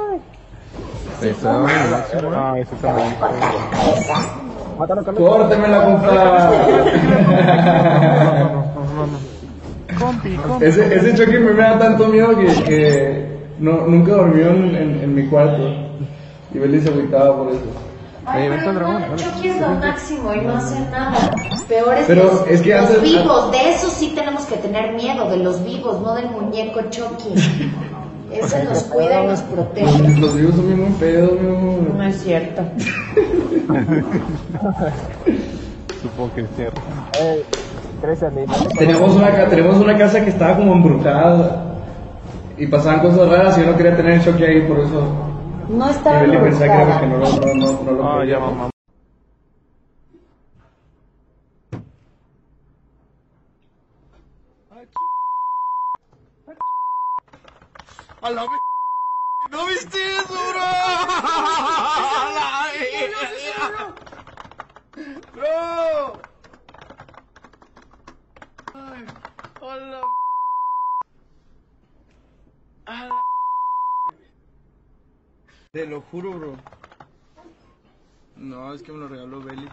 [1.22, 1.66] Eso,
[2.34, 2.94] ah, eso está
[5.16, 6.50] Córteme la compa.
[10.60, 15.26] Ese, ese choque me da tanto miedo que, que no, nunca durmió en, en, mi
[15.28, 15.62] cuarto.
[16.52, 17.64] Y Beli se agüitaba por eso.
[18.26, 21.30] Ay, pero Chucky es lo máximo y no hace nada.
[21.68, 25.30] Peor es pero que, es que los vivos, de eso sí tenemos que tener miedo,
[25.30, 27.34] de los vivos, no del muñeco Chucky.
[28.42, 30.20] Ese nos cuida y nos protege.
[30.20, 31.94] Los vivos son muy pedo, mi amor.
[31.94, 32.62] No es cierto.
[36.02, 36.80] Supongo que es cierto.
[38.78, 41.74] tenemos, una, tenemos una casa que estaba como embrujada
[42.56, 45.02] y pasaban cosas raras y yo no quería tener choque ahí, por eso.
[45.68, 47.00] No estaba embrujada.
[47.00, 48.70] Que no, no, no, no, lo ah, ya, mamá.
[58.26, 58.46] A la
[59.52, 60.60] ¿No viste eso, bro?
[65.32, 66.20] ¡Bro!
[68.74, 69.06] Ay,
[69.60, 70.02] hola.
[75.70, 76.56] Te lo juro, bro.
[78.34, 79.68] No, es que me lo regaló Belly.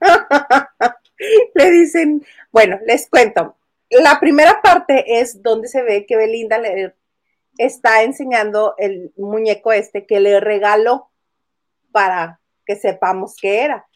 [1.54, 3.55] Le dicen, bueno, les cuento
[3.90, 6.94] la primera parte es donde se ve que Belinda le
[7.58, 11.10] está enseñando el muñeco este que le regaló
[11.92, 13.86] para que sepamos qué era.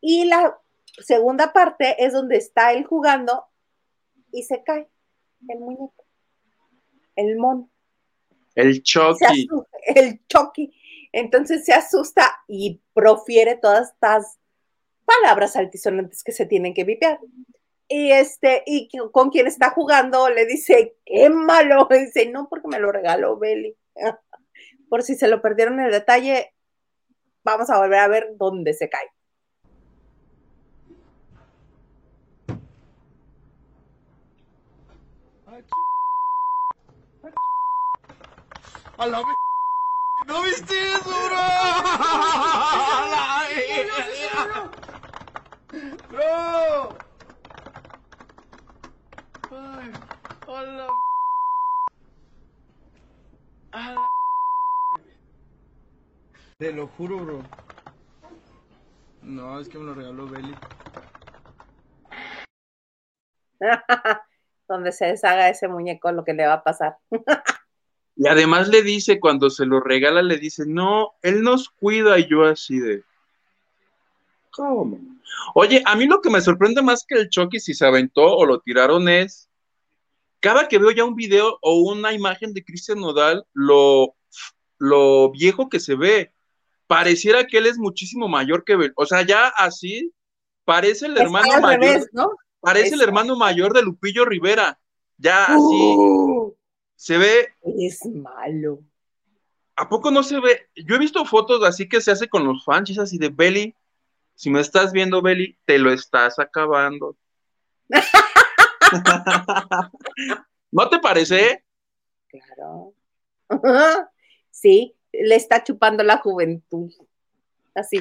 [0.00, 0.58] Y la
[0.98, 3.46] segunda parte es donde está él jugando
[4.30, 4.88] y se cae
[5.48, 6.04] el muñeco,
[7.16, 7.68] el mono.
[8.54, 9.48] El Chucky.
[9.94, 10.72] El Chucky.
[11.12, 14.38] Entonces se asusta y profiere todas estas
[15.04, 17.18] palabras altisonantes que se tienen que vipear
[17.88, 22.80] y este, y con quien está jugando le dice, qué malo, dice, no, porque me
[22.80, 23.76] lo regaló Belly.
[24.88, 26.52] Por si se lo perdieron el detalle,
[27.44, 29.10] vamos a volver a ver dónde se cae.
[38.98, 39.22] A la
[40.26, 41.36] ¿No viste eso, bro?
[46.10, 47.01] Bro.
[49.54, 49.92] Ay,
[50.46, 50.88] hola.
[56.58, 57.42] Te lo juro, bro.
[59.20, 60.54] No, es que me lo regaló Belly.
[64.68, 66.96] Donde se deshaga ese muñeco, lo que le va a pasar.
[68.16, 72.26] y además le dice, cuando se lo regala, le dice, no, él nos cuida y
[72.26, 73.04] yo así de...
[74.50, 75.11] ¿Cómo?
[75.54, 78.46] Oye, a mí lo que me sorprende más que el Chucky si se aventó o
[78.46, 79.48] lo tiraron es,
[80.40, 84.14] cada que veo ya un video o una imagen de Cristian Nodal, lo,
[84.78, 86.32] lo viejo que se ve,
[86.86, 90.12] pareciera que él es muchísimo mayor que, o sea, ya así,
[90.64, 92.08] parece el hermano mayor,
[92.60, 94.78] parece el hermano mayor de Lupillo Rivera,
[95.16, 96.54] ya así, uh.
[96.96, 97.48] se ve.
[97.78, 98.80] Es malo.
[99.76, 100.68] ¿A poco no se ve?
[100.74, 103.74] Yo he visto fotos así que se hace con los fans, así de Belly,
[104.34, 107.16] si me estás viendo, Belly, te lo estás acabando.
[110.70, 111.64] ¿No te parece?
[112.28, 112.94] Claro.
[114.54, 116.92] Sí, le está chupando la juventud.
[117.74, 117.98] Así.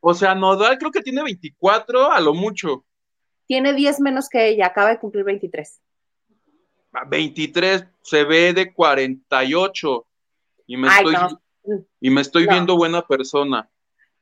[0.00, 2.84] O sea, Nodal creo que tiene 24 a lo mucho.
[3.46, 5.80] Tiene 10 menos que ella, acaba de cumplir 23.
[7.08, 10.06] 23 se ve de 48
[10.66, 11.14] y me estoy,
[12.00, 13.68] y me estoy viendo buena persona.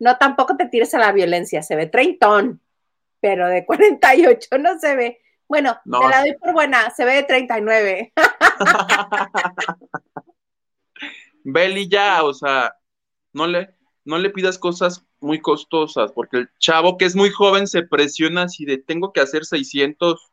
[0.02, 2.60] No, tampoco te tires a la violencia, se ve treintón,
[3.20, 5.20] pero de 48 no se ve.
[5.46, 8.12] Bueno, te la doy por buena, se ve de 39.
[11.44, 12.74] Beli ya, o sea,
[13.32, 17.68] no le, no le pidas cosas muy costosas, porque el chavo que es muy joven
[17.68, 20.32] se presiona si de tengo que hacer 600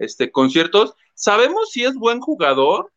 [0.00, 0.96] este, conciertos.
[1.14, 2.90] ¿Sabemos si es buen jugador?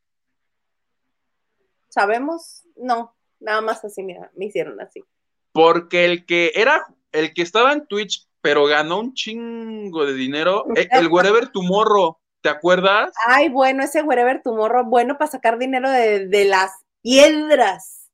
[1.89, 2.63] ¿Sabemos?
[2.75, 5.03] No, nada más así, mira, me hicieron así.
[5.51, 10.65] Porque el que era, el que estaba en Twitch, pero ganó un chingo de dinero,
[10.75, 13.11] eh, el Wherever Tomorrow, ¿te acuerdas?
[13.25, 18.09] Ay, bueno, ese Wherever Tomorrow, bueno para sacar dinero de, de las piedras.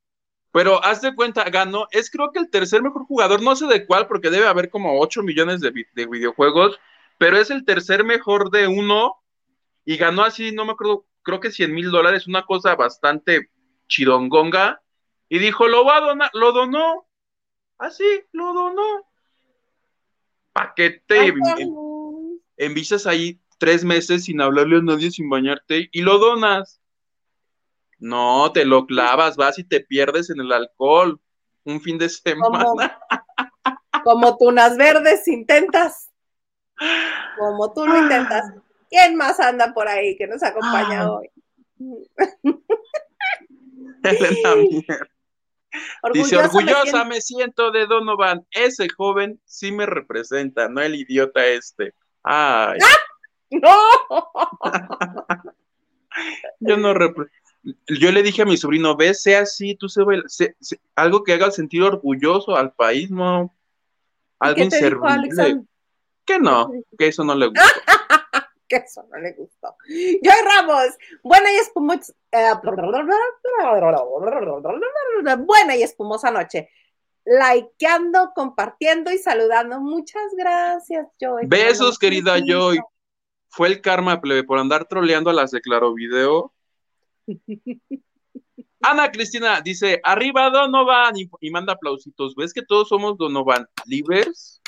[0.51, 3.85] Pero haz de cuenta, ganó, es creo que el tercer mejor jugador, no sé de
[3.85, 6.79] cuál, porque debe haber como 8 millones de, de videojuegos,
[7.17, 9.23] pero es el tercer mejor de uno
[9.85, 13.49] y ganó así, no me acuerdo, creo que 100 mil dólares, una cosa bastante
[13.87, 14.81] chidongonga,
[15.29, 17.07] y dijo, lo va a donar, lo donó,
[17.83, 19.05] así, lo donó.
[20.53, 21.33] Paquete,
[22.57, 26.79] envisas ahí tres meses sin hablarle a nadie, sin bañarte, y lo donas.
[27.99, 31.19] No, te lo clavas, vas y te pierdes en el alcohol
[31.63, 32.99] un fin de semana.
[34.03, 36.11] Como, tunas verdes intentas.
[37.37, 38.53] Como tú lo intentas.
[38.89, 41.29] ¿Quién más anda por ahí que nos acompaña hoy?
[46.13, 47.71] Dice, orgullosa me siento.
[47.71, 48.45] de Donovan.
[48.51, 51.93] Ese joven sí me representa, no el idiota este.
[52.23, 52.79] Ay.
[52.81, 52.97] ¡Ah!
[53.51, 54.31] ¡No!
[56.59, 56.93] Yo no
[57.87, 60.03] yo le dije a mi sobrino, ve, sea así, tú se,
[60.95, 63.55] algo que haga sentir orgulloso al país, no
[64.39, 65.63] algo inservible.
[66.25, 67.63] Que no, que eso no le gusta.
[68.79, 69.75] que eso no le gustó.
[69.87, 72.13] Joy Ramos, buena y espumosa.
[75.39, 76.69] buena y espumosa noche.
[77.25, 79.79] Likeando, compartiendo y saludando.
[79.79, 81.45] Muchas gracias, Joy.
[81.47, 82.79] Besos, querida Joy.
[83.49, 86.53] Fue el karma, plebe, por andar troleando a las de Claro Video.
[88.81, 92.35] Ana Cristina dice, arriba Donovan, y, y manda aplausitos.
[92.35, 94.61] ¿Ves que todos somos Donovan libres?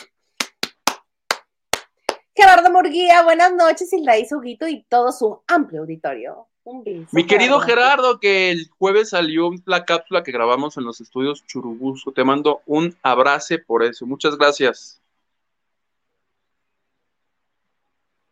[2.35, 6.47] Gerardo Murguía, buenas noches, Israel Huguito y todo su amplio auditorio.
[6.65, 11.45] Un Mi querido Gerardo, que el jueves salió la cápsula que grabamos en los estudios
[11.45, 12.11] Churubusco.
[12.11, 14.05] Te mando un abrazo por eso.
[14.05, 14.99] Muchas gracias.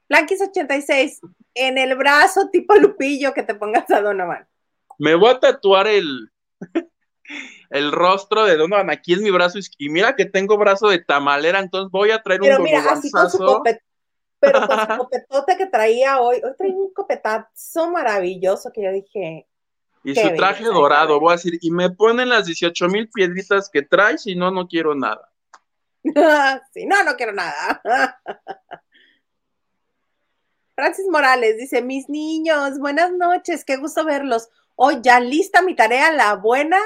[0.09, 1.19] Blanquis86,
[1.53, 4.47] en el brazo tipo Lupillo que te pongas a Donovan.
[4.97, 6.31] Me voy a tatuar el,
[7.69, 11.59] el rostro de Donovan aquí en mi brazo y mira que tengo brazo de tamalera,
[11.59, 13.37] entonces voy a traer Pero mira, así con su
[14.43, 19.47] pero con su copetote que traía hoy, hoy traía un copetazo maravilloso que yo dije.
[20.03, 23.83] Y su traje dorado, voy a decir, y me ponen las 18 mil piedritas que
[23.83, 25.31] trae, si no, no quiero nada.
[26.73, 27.81] si no, no quiero nada.
[30.75, 34.49] Francis Morales dice, mis niños, buenas noches, qué gusto verlos.
[34.75, 36.79] Hoy ya lista mi tarea, la buena,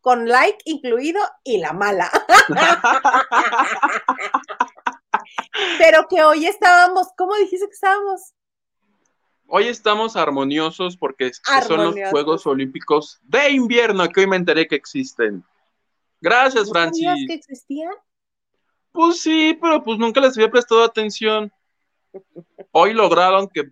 [0.00, 2.10] con like incluido, y la mala.
[5.78, 8.32] Pero que hoy estábamos, ¿cómo dijiste que estábamos?
[9.46, 11.32] Hoy estamos armoniosos porque
[11.66, 15.44] son los Juegos Olímpicos de invierno que hoy me enteré que existen.
[16.20, 17.08] Gracias, ¿No Francis.
[17.26, 17.92] que existían?
[18.92, 21.52] Pues sí, pero pues nunca les había prestado atención.
[22.72, 23.70] Hoy lograron que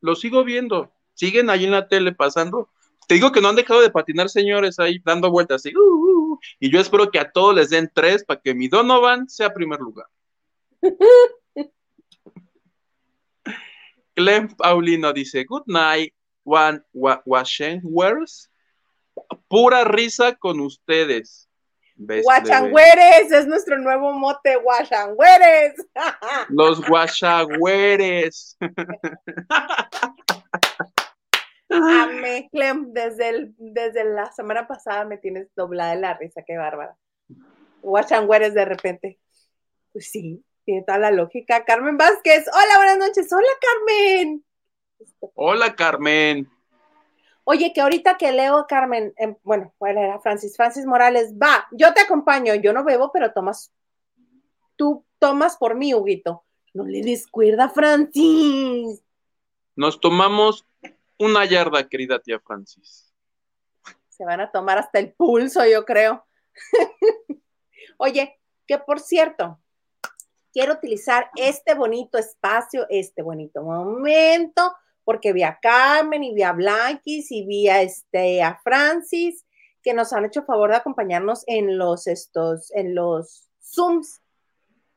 [0.00, 0.92] lo sigo viendo.
[1.14, 2.68] Siguen ahí en la tele pasando.
[3.06, 5.72] Te digo que no han dejado de patinar, señores, ahí dando vueltas así.
[5.76, 6.38] Uh, uh, uh.
[6.58, 9.80] y yo espero que a todos les den tres para que mi Donovan sea primer
[9.80, 10.06] lugar.
[14.14, 16.14] Clem Paulino dice, Good night,
[16.44, 18.50] one Washingwears.
[19.48, 21.48] Pura risa con ustedes.
[21.96, 25.74] Guachangüeres, es nuestro nuevo mote, guachangüeres.
[26.48, 28.56] Los guachagüeres.
[31.68, 36.96] Ame, Clem, desde, el, desde la semana pasada me tienes doblada la risa, qué bárbara.
[37.82, 39.20] Guachangüeres de repente.
[39.92, 41.64] Pues sí, tiene toda la lógica.
[41.64, 43.32] Carmen Vázquez, hola, buenas noches.
[43.32, 44.44] Hola, Carmen.
[45.34, 46.50] Hola, Carmen.
[47.44, 50.56] Oye, que ahorita que leo Carmen, em, bueno, ¿cuál era Francis?
[50.56, 53.72] Francis Morales, va, yo te acompaño, yo no bebo, pero tomas,
[54.76, 56.44] tú tomas por mí, Huguito.
[56.72, 59.02] No le descuerda, Francis.
[59.74, 60.66] Nos tomamos
[61.18, 63.12] una yarda, querida tía Francis.
[64.08, 66.24] Se van a tomar hasta el pulso, yo creo.
[67.98, 69.58] Oye, que por cierto,
[70.52, 76.52] quiero utilizar este bonito espacio, este bonito momento, porque vi a Carmen y vi a
[76.52, 79.44] Blanquis y vi a, este, a Francis,
[79.82, 84.20] que nos han hecho favor de acompañarnos en los, estos, en los Zooms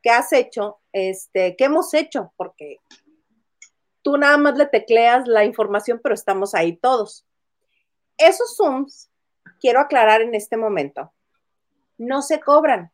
[0.04, 2.78] que has hecho, este, que hemos hecho, porque
[4.04, 7.26] tú nada más le tecleas la información, pero estamos ahí todos.
[8.18, 9.10] Esos Zooms,
[9.60, 11.12] quiero aclarar en este momento,
[11.98, 12.92] no se cobran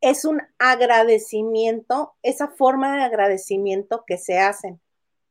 [0.00, 4.80] es un agradecimiento, esa forma de agradecimiento que se hacen.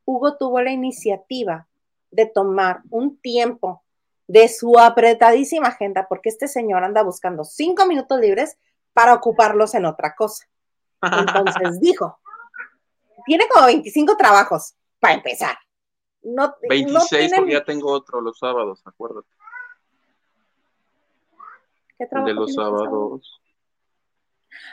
[0.06, 1.68] Hugo tuvo la iniciativa
[2.12, 3.84] de tomar un tiempo
[4.28, 8.58] de su apretadísima agenda, porque este señor anda buscando cinco minutos libres
[8.94, 10.46] para ocuparlos en otra cosa.
[11.02, 12.20] Entonces dijo,
[13.26, 15.58] tiene como 25 trabajos para empezar.
[16.24, 19.28] No, 26 porque ya tengo otro los sábados, acuérdate.
[21.98, 23.42] ¿Qué trabajo de los sábados.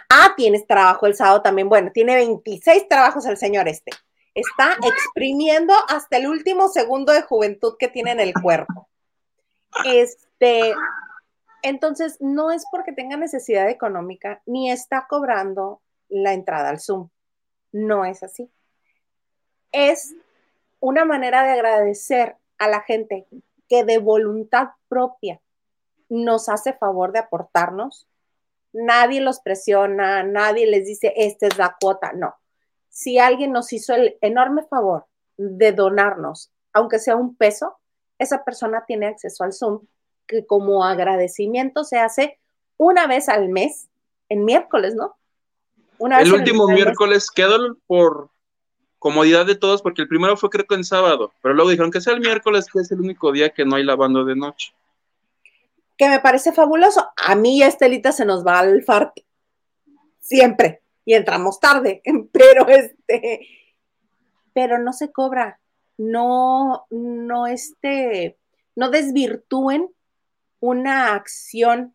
[0.08, 1.68] Ah, tienes trabajo el sábado también.
[1.68, 3.92] Bueno, tiene 26 trabajos el señor este.
[4.34, 8.88] Está exprimiendo hasta el último segundo de juventud que tiene en el cuerpo.
[9.84, 10.72] Este,
[11.62, 17.08] entonces, no es porque tenga necesidad económica, ni está cobrando la entrada al Zoom.
[17.72, 18.50] No es así.
[19.72, 20.14] Es
[20.80, 23.26] una manera de agradecer a la gente
[23.68, 25.40] que de voluntad propia
[26.08, 28.06] nos hace favor de aportarnos
[28.74, 32.34] nadie los presiona, nadie les dice, esta es la cuota, no.
[32.90, 35.06] Si alguien nos hizo el enorme favor
[35.36, 37.78] de donarnos, aunque sea un peso,
[38.18, 39.80] esa persona tiene acceso al Zoom,
[40.26, 42.38] que como agradecimiento se hace
[42.76, 43.88] una vez al mes,
[44.28, 45.16] en miércoles, ¿no?
[45.98, 48.28] Una vez el último miércoles quedó por
[48.98, 52.00] comodidad de todos, porque el primero fue creo que en sábado, pero luego dijeron que
[52.00, 54.74] sea el miércoles, que es el único día que no hay lavando de noche
[55.96, 57.08] que me parece fabuloso.
[57.16, 59.26] A mí Estelita se nos va al farte.
[60.20, 60.82] Siempre.
[61.04, 62.02] Y entramos tarde.
[62.32, 63.46] Pero este.
[64.52, 65.60] Pero no se cobra.
[65.96, 68.38] No, no este.
[68.76, 69.90] No desvirtúen
[70.60, 71.94] una acción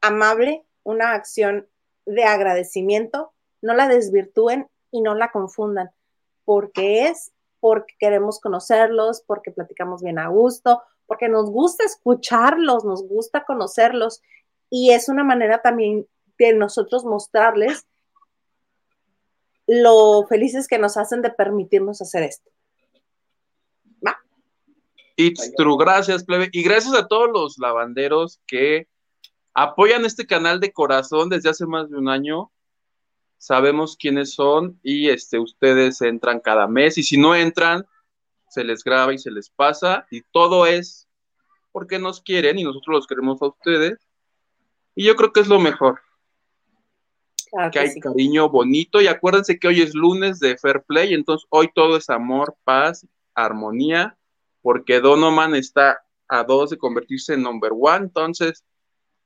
[0.00, 1.68] amable, una acción
[2.06, 3.32] de agradecimiento.
[3.60, 5.90] No la desvirtúen y no la confundan.
[6.44, 13.02] Porque es porque queremos conocerlos, porque platicamos bien a gusto, porque nos gusta escucharlos, nos
[13.02, 14.22] gusta conocerlos
[14.70, 16.06] y es una manera también
[16.38, 17.86] de nosotros mostrarles
[19.66, 22.50] lo felices que nos hacen de permitirnos hacer esto.
[24.06, 24.18] ¿Va?
[25.16, 26.50] It's true, gracias, plebe.
[26.52, 28.86] Y gracias a todos los lavanderos que
[29.54, 32.52] apoyan este canal de corazón desde hace más de un año.
[33.38, 37.86] Sabemos quiénes son y este, ustedes entran cada mes y si no entran,
[38.48, 41.08] se les graba y se les pasa, y todo es
[41.72, 43.98] porque nos quieren y nosotros los queremos a ustedes.
[44.94, 46.00] Y yo creo que es lo mejor.
[47.72, 51.70] que, hay cariño bonito y acuérdense que hoy es lunes de Fair Play, entonces hoy
[51.74, 54.18] todo es amor, paz, armonía,
[54.60, 58.64] porque Donoman está a dos de convertirse en number one, entonces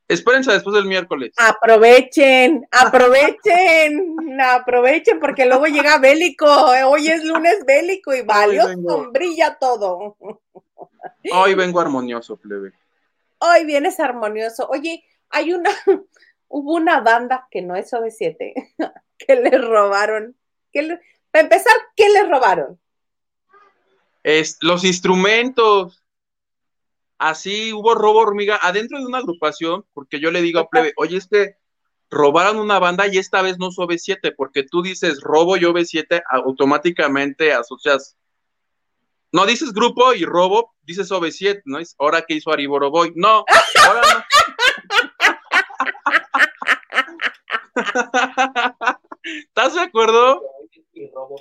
[0.09, 1.33] Espérense después del miércoles.
[1.37, 6.47] Aprovechen, aprovechen, aprovechen, porque luego llega bélico.
[6.47, 8.67] Hoy es lunes bélico y valió
[9.11, 10.17] brilla todo.
[11.33, 12.73] Hoy vengo armonioso, plebe.
[13.39, 14.69] Hoy vienes armonioso.
[14.69, 15.71] Oye, hay una,
[16.49, 18.75] hubo una banda que no es OV7,
[19.19, 20.37] que le robaron.
[21.31, 22.79] para empezar, ¿qué le robaron?
[24.23, 26.02] Es, los instrumentos.
[27.23, 31.19] Así hubo robo hormiga adentro de una agrupación, porque yo le digo a Plebe, oye,
[31.19, 31.55] es que
[32.11, 36.21] robaron una banda y esta vez no es OV7, porque tú dices robo y OV7,
[36.29, 38.17] automáticamente asocias.
[39.31, 41.79] No dices grupo y robo, dices OV7, ¿no?
[41.79, 43.13] Es hora que hizo Ariboroboy.
[43.15, 43.45] No,
[43.87, 44.25] ahora no.
[49.23, 50.43] ¿Estás de acuerdo?
[51.15, 51.37] Robo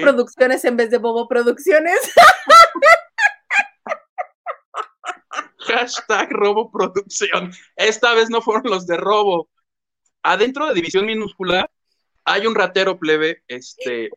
[0.00, 1.98] Producciones en vez de Bobo Producciones.
[5.66, 7.52] Hashtag robo producción.
[7.76, 9.48] Esta vez no fueron los de robo.
[10.22, 11.70] Adentro de división minúscula
[12.24, 14.10] hay un ratero plebe, este.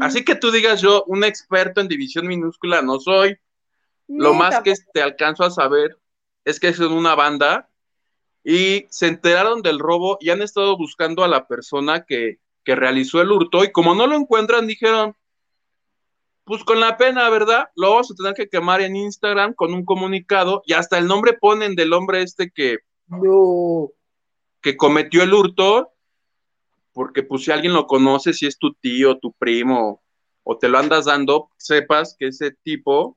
[0.00, 0.24] así?
[0.24, 3.38] que tú digas yo, un experto en división minúscula no soy.
[4.08, 5.96] Lo más que te alcanzo a saber
[6.44, 7.70] es que son una banda
[8.44, 13.20] y se enteraron del robo y han estado buscando a la persona que, que realizó
[13.20, 15.16] el hurto y como no lo encuentran dijeron,
[16.44, 17.68] pues con la pena, ¿verdad?
[17.76, 21.34] Lo vamos a tener que quemar en Instagram con un comunicado y hasta el nombre
[21.34, 22.78] ponen del hombre este que,
[24.60, 25.92] que cometió el hurto,
[26.92, 30.02] porque pues si alguien lo conoce, si es tu tío, tu primo,
[30.42, 33.16] o te lo andas dando, sepas que ese tipo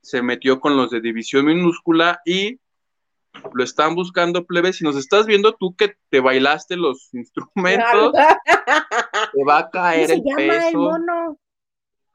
[0.00, 2.60] se metió con los de división minúscula y
[3.52, 4.72] lo están buscando, plebe.
[4.72, 8.12] Si nos estás viendo tú que te bailaste los instrumentos,
[9.34, 10.92] te va a caer el peso.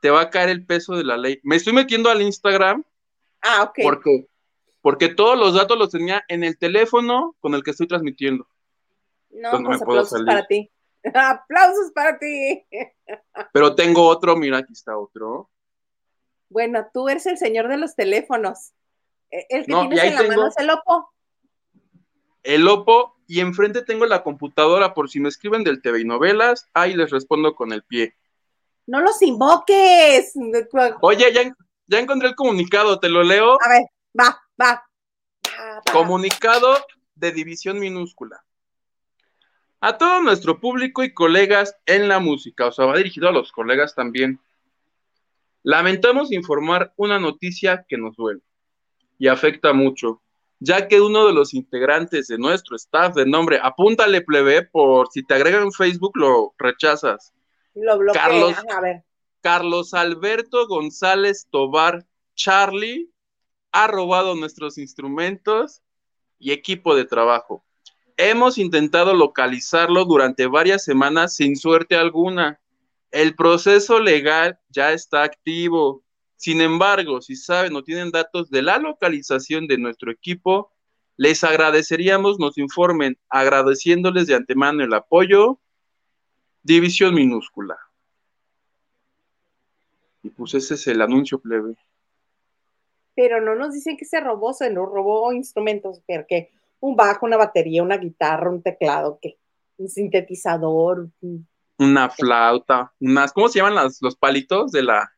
[0.01, 1.39] Te va a caer el peso de la ley.
[1.43, 2.84] Me estoy metiendo al Instagram.
[3.41, 3.80] Ah, ok.
[3.84, 4.28] Porque,
[4.82, 8.47] porque todos los datos los tenía en el teléfono con el que estoy transmitiendo.
[9.30, 10.69] No, pues aplausos para ti.
[11.13, 12.65] aplausos para ti.
[13.51, 15.49] Pero tengo otro, mira, aquí está otro.
[16.49, 18.74] Bueno, tú eres el señor de los teléfonos.
[19.32, 21.12] E, el que tienes en la mano es el Oppo.
[22.43, 26.69] El Oppo, y enfrente tengo la computadora por si me escriben del TV y novelas,
[26.73, 28.15] ahí les respondo con el pie.
[28.85, 30.33] No los invoques.
[31.01, 31.55] Oye, ya,
[31.87, 33.57] ya encontré el comunicado, ¿te lo leo?
[33.61, 33.83] A ver,
[34.19, 34.83] va, va.
[35.91, 36.77] Comunicado
[37.15, 38.43] de división minúscula.
[39.79, 43.51] A todo nuestro público y colegas en la música, o sea, va dirigido a los
[43.51, 44.39] colegas también.
[45.61, 48.41] Lamentamos informar una noticia que nos duele
[49.17, 50.21] y afecta mucho,
[50.64, 55.22] ya que uno de los integrantes de nuestro staff de nombre, apúntale plebe, por si
[55.22, 57.34] te agregan en Facebook lo rechazas.
[57.76, 59.03] Lo bloquea, Carlos, a ver.
[59.41, 62.05] Carlos Alberto González Tobar
[62.36, 63.11] Charlie
[63.74, 65.82] ha robado nuestros instrumentos
[66.39, 67.66] y equipo de trabajo.
[68.16, 72.61] Hemos intentado localizarlo durante varias semanas sin suerte alguna.
[73.11, 76.03] El proceso legal ya está activo.
[76.43, 80.73] Sin embargo, si saben o tienen datos de la localización de nuestro equipo,
[81.15, 85.61] les agradeceríamos nos informen, agradeciéndoles de antemano el apoyo.
[86.61, 87.77] División minúscula.
[90.21, 91.77] Y pues ese es el anuncio plebe.
[93.15, 97.25] Pero no nos dicen que se robó, se nos robó instrumentos, pero que un bajo,
[97.25, 99.37] una batería, una guitarra, un teclado, ¿qué?
[99.77, 101.07] Un sintetizador,
[101.77, 105.12] una flauta, unas, ¿cómo se llaman las, los palitos de la...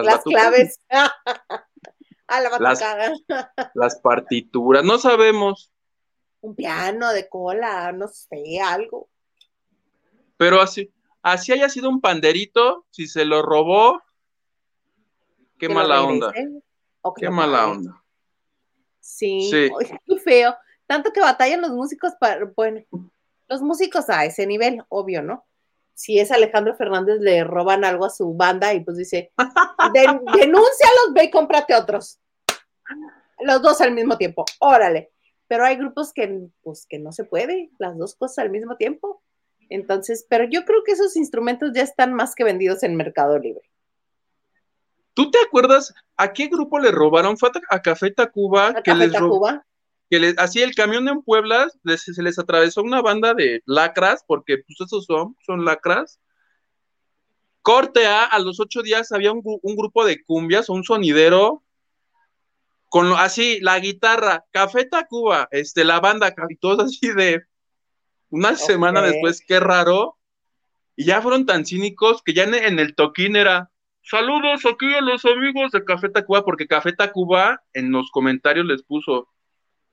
[0.00, 0.80] Las, claves.
[2.26, 3.12] A la batucada.
[3.74, 5.70] Las, partituras, no sabemos.
[6.40, 9.10] Un piano de cola, no sé, algo.
[10.38, 14.02] Pero así, así haya sido un panderito, si se lo robó,
[15.58, 16.32] qué mala onda.
[17.16, 18.02] Qué mala onda.
[18.98, 19.70] Sí, sí.
[20.06, 20.56] qué feo.
[20.86, 22.80] Tanto que batallan los músicos para, bueno,
[23.48, 25.44] los músicos a ese nivel, obvio, ¿no?
[25.94, 29.32] Si es Alejandro Fernández, le roban algo a su banda y pues dice,
[29.94, 32.18] denúncialos, ve y cómprate otros.
[33.40, 35.10] Los dos al mismo tiempo, órale.
[35.48, 39.22] Pero hay grupos que, pues, que no se puede, las dos cosas al mismo tiempo.
[39.68, 43.70] Entonces, pero yo creo que esos instrumentos ya están más que vendidos en Mercado Libre.
[45.14, 47.36] ¿Tú te acuerdas a qué grupo le robaron?
[47.36, 48.68] ¿Fue a Café Tacuba?
[48.68, 49.66] ¿A que Café Tacuba?
[50.12, 54.78] Que así el camión en Puebla se les atravesó una banda de lacras, porque pues
[54.78, 56.20] esos son, son lacras.
[57.62, 59.42] Corte A, a los ocho días había un,
[59.74, 61.62] grupo de cumbias, un sonidero,
[62.90, 67.44] con así, la guitarra, Café Tacuba, este, la banda, y todo así de
[68.28, 70.18] una semana después, qué raro.
[70.94, 73.70] Y ya fueron tan cínicos que ya en, el toquín era,
[74.02, 78.82] saludos aquí a los amigos de Café Tacuba, porque Café Tacuba en los comentarios les
[78.82, 79.31] puso,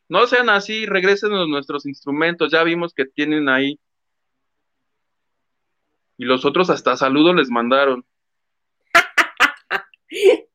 [0.09, 3.79] no sean así, regresen nuestros instrumentos, ya vimos que tienen ahí.
[6.17, 8.03] Y los otros hasta saludos les mandaron.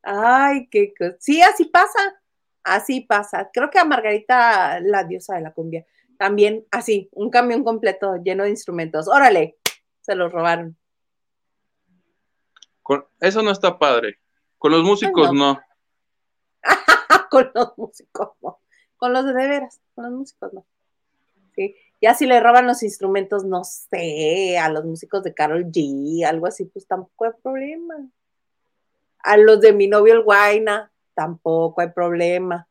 [0.03, 1.15] Ay, qué cosa.
[1.19, 2.21] Sí, así pasa,
[2.63, 3.49] así pasa.
[3.53, 5.85] Creo que a Margarita, la diosa de la cumbia,
[6.17, 9.07] también así, un camión completo lleno de instrumentos.
[9.07, 9.57] Órale,
[10.01, 10.77] se los robaron.
[12.83, 14.19] Con, eso no está padre.
[14.57, 15.59] Con los músicos no.
[17.31, 18.59] Con los músicos no
[19.05, 20.65] con los de, de veras, con los músicos no.
[21.55, 21.75] ¿Sí?
[22.01, 26.47] Ya si le roban los instrumentos, no sé, a los músicos de Carol G, algo
[26.47, 27.93] así, pues tampoco hay problema.
[29.19, 32.67] A los de mi novio el Guaina, tampoco hay problema.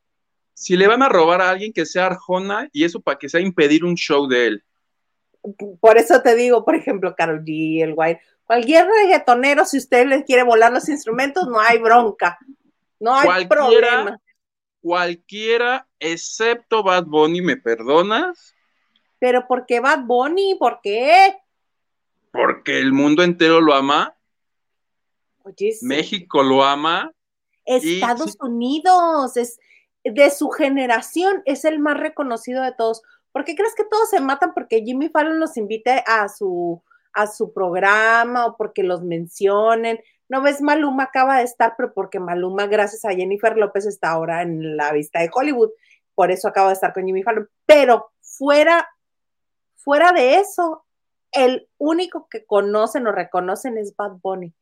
[0.55, 3.41] Si le van a robar a alguien que sea Arjona, y eso para que sea
[3.41, 4.65] impedir un show de él.
[5.81, 10.25] Por eso te digo, por ejemplo, Carol G, el Guaina, cualquier reggaetonero, si usted le
[10.25, 12.41] quiere volar los instrumentos, no hay bronca.
[12.99, 14.21] No hay problema
[14.85, 18.55] cualquiera excepto Bad Bunny, ¿me perdonas?
[19.19, 20.57] Pero ¿por qué Bad Bunny?
[20.59, 21.39] ¿Por qué?
[22.31, 24.15] Porque el mundo entero lo ama.
[25.81, 27.11] México lo ama.
[27.65, 29.59] Estados Unidos es
[30.05, 33.01] de su generación es el más reconocido de todos.
[33.33, 36.83] ¿Por qué crees que todos se matan porque Jimmy Fallon los invite a su
[37.15, 39.99] a su programa o porque los mencionen?
[40.29, 44.43] No ves, Maluma acaba de estar, pero porque Maluma, gracias a Jennifer López, está ahora
[44.43, 45.71] en la vista de Hollywood.
[46.15, 47.49] Por eso acaba de estar con Jimmy Fallon.
[47.67, 48.89] Pero fuera,
[49.77, 50.85] fuera de eso,
[51.33, 54.55] el único que conocen o reconocen es Bad Bunny.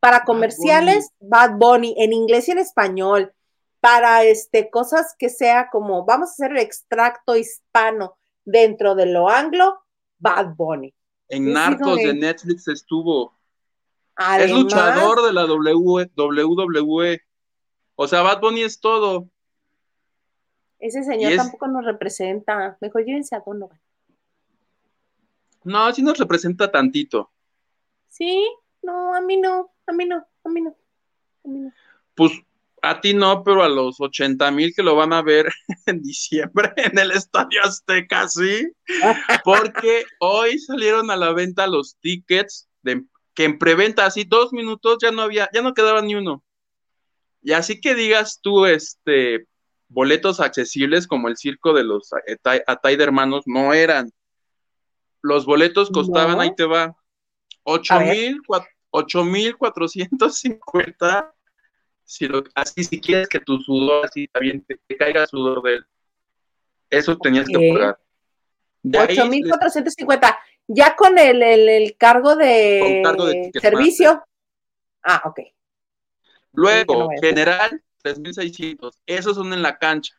[0.00, 3.32] Para comerciales, Bad Bunny, en inglés y en español.
[3.80, 9.28] para este, cosas que sea como, vamos a hacer el extracto hispano dentro de lo
[9.28, 9.78] anglo,
[10.18, 10.92] Bad Bunny.
[11.28, 13.37] En Narcos de Netflix estuvo.
[14.40, 17.22] Es luchador de la WWE.
[17.94, 19.28] O sea, Bad Bunny es todo.
[20.78, 22.76] Ese señor tampoco nos representa.
[22.80, 23.80] Mejor llévense a Donovan.
[25.64, 27.30] No, sí nos representa tantito.
[28.08, 28.48] Sí,
[28.82, 30.76] no, a mí no, a mí no, a mí no.
[31.44, 31.72] A mí no.
[32.14, 32.32] Pues
[32.82, 35.52] a ti no, pero a los 80 mil que lo van a ver
[35.86, 38.72] en diciembre en el Estadio Azteca, sí.
[39.44, 43.04] Porque hoy salieron a la venta los tickets de,
[43.38, 46.42] que en preventa, así dos minutos ya no había, ya no quedaba ni uno.
[47.40, 49.46] Y así que digas tú, este,
[49.86, 52.10] boletos accesibles como el circo de los
[52.66, 54.10] Atay de Hermanos no eran.
[55.22, 56.96] Los boletos costaban, ahí te va,
[57.62, 58.40] 8 mil,
[58.90, 61.32] 8 mil 450
[62.02, 65.86] si lo, así si quieres que tu sudor así también te, caiga sudor de él.
[66.90, 68.00] Eso tenías que pagar.
[68.82, 70.38] 8.450.
[70.68, 74.22] Ya con el, el, cargo, de, cargo de servicio.
[75.02, 75.40] Ah, ok.
[76.52, 78.92] Luego, general, 3.600.
[79.06, 80.14] Esos son en la cancha.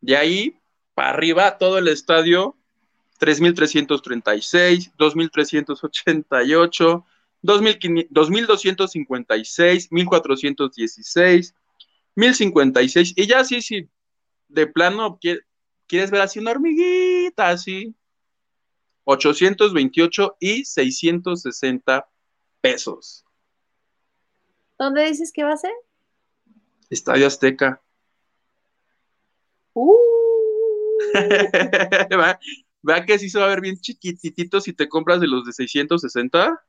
[0.00, 0.56] De ahí,
[0.94, 2.56] para arriba, todo el estadio,
[3.18, 7.04] 3.336, 2.388,
[7.42, 11.54] 2256, 1416,
[12.14, 13.88] 1056, y ya sí, sí,
[14.48, 15.18] de plano
[15.86, 17.94] quieres ver así una hormiguita, así,
[19.04, 22.08] 828 y 660
[22.60, 23.24] pesos.
[24.78, 25.72] ¿Dónde dices que va a ser?
[26.88, 27.82] Estadio Azteca.
[29.72, 29.94] Uh.
[32.82, 35.52] Vea que sí se va a ver bien chiquitito si te compras de los de
[35.52, 36.60] 660.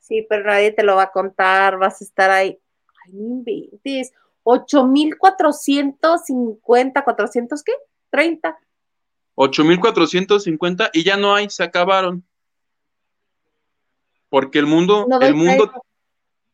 [0.00, 2.58] Sí, pero nadie te lo va a contar, vas a estar ahí.
[3.04, 4.12] Ay, no inventes.
[4.44, 7.72] 8,450, 400 qué?
[8.10, 8.58] 30.
[9.40, 12.26] 8,450 y ya no hay, se acabaron.
[14.28, 15.70] Porque el mundo, el mundo,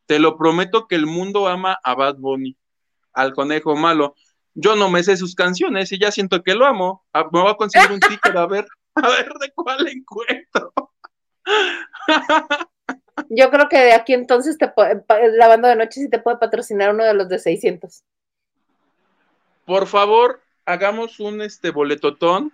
[0.04, 2.58] te lo prometo que el mundo ama a Bad Bunny,
[3.14, 4.14] al conejo malo.
[4.52, 7.06] Yo no me sé sus canciones y ya siento que lo amo.
[7.14, 8.66] Ah, me voy a conseguir un ticket a ver,
[8.96, 10.74] a ver de cuál encuentro.
[13.30, 14.70] Yo creo que de aquí entonces te
[15.32, 18.04] la banda de noche sí te puede patrocinar uno de los de 600.
[19.64, 22.52] Por favor, hagamos un este boletotón.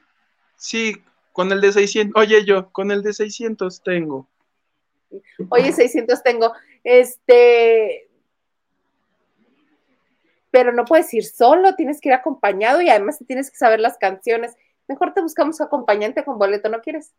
[0.60, 1.02] Sí,
[1.32, 2.20] con el de 600.
[2.20, 4.28] Oye, yo, con el de 600 tengo.
[5.48, 6.52] Oye, 600 tengo.
[6.84, 8.10] Este.
[10.50, 13.96] Pero no puedes ir solo, tienes que ir acompañado y además tienes que saber las
[13.96, 14.54] canciones.
[14.86, 17.14] Mejor te buscamos acompañante con boleto, ¿no quieres?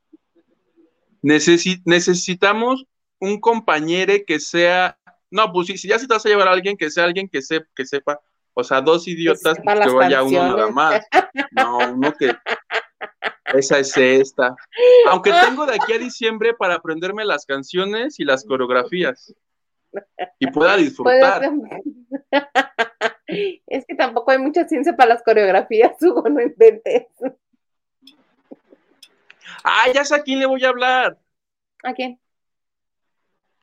[1.24, 2.86] necesitamos
[3.20, 4.98] un compañero que sea,
[5.30, 7.40] no, pues si, ya si te vas a llevar a alguien, que sea alguien que,
[7.76, 8.20] que sepa,
[8.54, 11.06] o sea, dos idiotas, que, que vaya uno nada más.
[11.52, 12.36] No, uno que...
[13.54, 14.56] Esa es esta.
[15.10, 19.34] Aunque tengo de aquí a diciembre para aprenderme las canciones y las coreografías.
[20.40, 21.42] Y pueda disfrutar.
[23.66, 27.08] Es que tampoco hay mucha ciencia para las coreografías, Hugo, no inventes.
[29.64, 31.18] Ah, ya sé a quién le voy a hablar.
[31.84, 32.20] ¿A quién?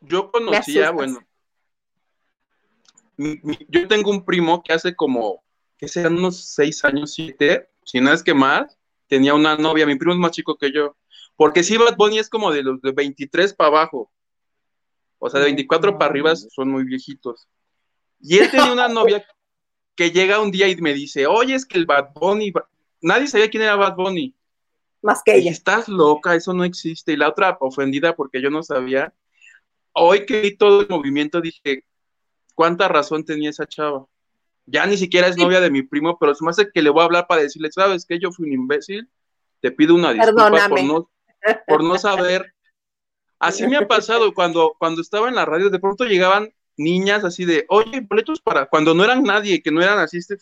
[0.00, 1.20] Yo conocía, bueno,
[3.18, 5.42] yo tengo un primo que hace como,
[5.76, 8.78] que sean unos seis años, siete, si no es que más,
[9.08, 10.96] tenía una novia, mi primo es más chico que yo,
[11.36, 14.10] porque si Bad Bunny es como de los de 23 para abajo,
[15.18, 17.48] o sea, de 24 para arriba son muy viejitos.
[18.20, 19.24] Y él tenía una novia
[19.94, 22.52] que llega un día y me dice, oye, es que el Bad Bunny,
[23.00, 24.34] nadie sabía quién era Bad Bunny.
[25.02, 25.50] Más que ella.
[25.50, 27.12] Estás loca, eso no existe.
[27.12, 29.12] Y la otra ofendida porque yo no sabía,
[29.92, 31.84] hoy que vi todo el movimiento dije,
[32.54, 34.06] ¿cuánta razón tenía esa chava?
[34.70, 37.02] Ya ni siquiera es novia de mi primo, pero se me hace que le voy
[37.02, 38.18] a hablar para decirle, ¿sabes qué?
[38.18, 39.08] Yo fui un imbécil,
[39.60, 41.10] te pido una disculpa por no,
[41.66, 42.54] por no saber.
[43.38, 47.44] Así me ha pasado cuando, cuando estaba en la radio, de pronto llegaban niñas así
[47.44, 50.36] de, oye, boletos para, cuando no eran nadie, que no eran así, este,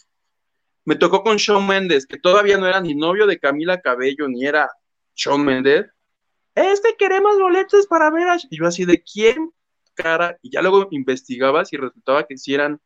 [0.84, 4.44] me tocó con Shawn Mendes, que todavía no era ni novio de Camila Cabello, ni
[4.44, 4.70] era
[5.14, 5.86] Shawn Mendes,
[6.56, 8.36] es que queremos boletos para ver a...
[8.50, 9.52] Y yo así, ¿de quién
[9.94, 10.38] cara?
[10.40, 12.80] Y ya luego investigabas y resultaba que sí eran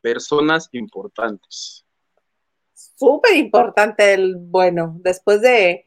[0.00, 1.84] personas importantes.
[2.74, 5.86] Súper importante el, bueno, después de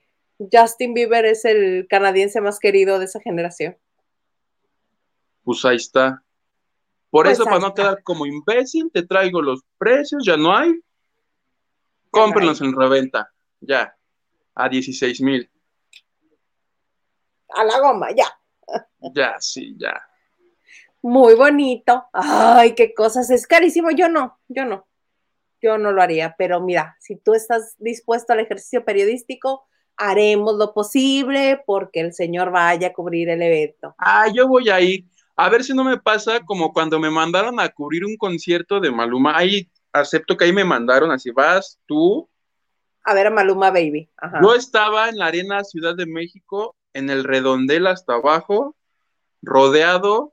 [0.51, 3.77] Justin Bieber es el canadiense más querido de esa generación.
[5.43, 6.23] Pues ahí está.
[7.09, 10.73] Por pues eso, para no quedar como imbécil, te traigo los precios, ya no hay.
[12.09, 13.95] Cómprenlos en reventa, ya,
[14.55, 15.49] a 16 mil
[17.53, 18.27] a la goma, ya.
[19.13, 20.01] Ya, sí, ya.
[21.03, 22.05] Muy bonito.
[22.13, 23.29] Ay, qué cosas.
[23.29, 23.91] Es carísimo.
[23.91, 24.87] Yo no, yo no.
[25.61, 26.33] Yo no lo haría.
[26.37, 29.65] Pero mira, si tú estás dispuesto al ejercicio periodístico,
[29.97, 33.93] haremos lo posible porque el señor vaya a cubrir el evento.
[33.97, 35.05] Ah, yo voy a ir.
[35.35, 38.89] A ver si no me pasa como cuando me mandaron a cubrir un concierto de
[38.89, 39.37] Maluma.
[39.37, 42.29] Ahí acepto que ahí me mandaron, así vas tú.
[43.03, 44.09] A ver a Maluma Baby.
[44.41, 48.77] Yo estaba en la Arena Ciudad de México, en el redondel hasta abajo,
[49.41, 50.32] rodeado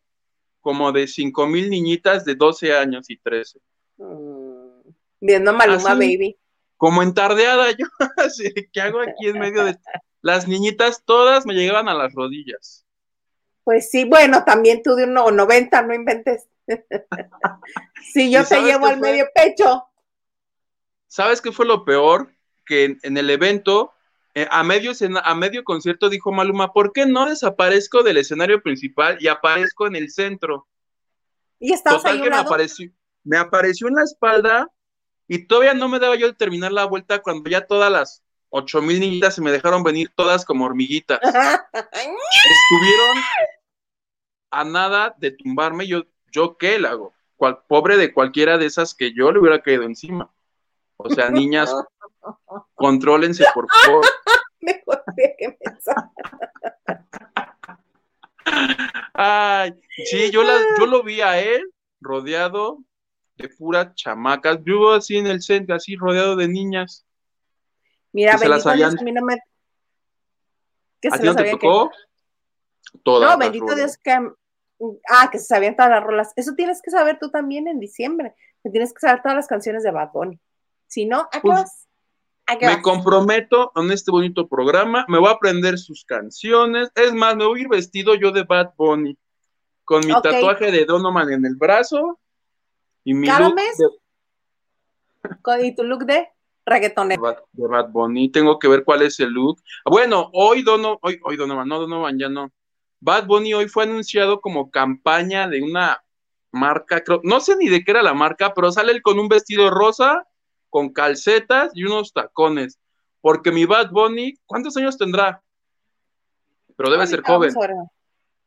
[0.61, 3.59] como de cinco mil niñitas de 12 años y 13.
[3.97, 4.91] Mm,
[5.21, 6.37] viendo a Maluma Baby.
[6.77, 7.87] Como entardeada, yo,
[8.17, 9.79] así, ¿qué hago aquí en medio de...
[10.23, 12.85] Las niñitas todas me llegaban a las rodillas.
[13.65, 16.49] Pues sí, bueno, también tú de un 90, no inventes.
[18.13, 19.87] sí, yo te llevo al medio pecho.
[21.07, 22.33] ¿Sabes qué fue lo peor?
[22.65, 23.93] Que en, el evento,
[24.35, 29.19] eh, a, medio a medio concierto, dijo Maluma, ¿por qué no desaparezco del escenario principal
[29.21, 30.69] y aparezco en el centro?
[31.59, 32.91] Y estabas ahí que me apareció,
[33.25, 34.69] me apareció en la espalda
[35.29, 38.83] y todavía no me daba yo de terminar la vuelta cuando ya todas las ocho
[38.83, 41.21] mil niñitas se me dejaron venir todas como hormiguitas.
[41.73, 43.17] Estuvieron
[44.51, 45.87] a nada de tumbarme.
[45.87, 46.03] Yo,
[46.33, 47.15] ¿yo qué le hago?
[47.69, 50.31] pobre de cualquiera de esas que yo le hubiera caído encima.
[50.99, 51.75] O sea, niñas,
[52.75, 54.05] contrólense, por favor.
[54.61, 55.59] Mejor que
[59.15, 61.63] Ay, sí, yo, la, yo lo vi a él
[62.01, 62.79] rodeado
[63.37, 64.59] de puras chamacas.
[64.65, 67.05] Yo así en el centro, así rodeado de niñas.
[68.13, 69.35] Mira, bendito Dios, a mí no me...
[69.35, 71.91] ¿A ti no te tocó?
[73.05, 74.13] no, bendito Dios que...
[75.09, 76.33] Ah, que se sabían todas las rolas.
[76.37, 78.35] Eso tienes que saber tú también en diciembre.
[78.63, 80.41] Que tienes que saber todas las canciones de Bad Bunny.
[80.87, 81.87] Si no, ¿a qué pues,
[82.61, 85.05] me comprometo en este bonito programa.
[85.09, 86.91] Me voy a aprender sus canciones.
[86.95, 89.17] Es más, me voy a ir vestido yo de Bad Bunny.
[89.85, 92.19] Con mi tatuaje de Donovan en el brazo.
[93.05, 93.77] Y mi ¿Cada mes?
[95.63, 96.29] ¿Y tu look de?
[96.67, 97.37] reggaetonero.
[97.53, 99.61] De Bad, Bunny, tengo que ver cuál es el look.
[99.85, 102.51] Bueno, hoy Dono, hoy, hoy Donovan, no Donovan, ya no.
[103.01, 106.03] Bad Bunny hoy fue anunciado como campaña de una
[106.53, 109.29] marca, creo, no sé ni de qué era la marca, pero sale él con un
[109.29, 110.27] vestido rosa,
[110.71, 112.79] con calcetas y unos tacones.
[113.21, 115.43] Porque mi Bad Bunny, ¿cuántos años tendrá?
[116.77, 117.55] Pero debe ser joven.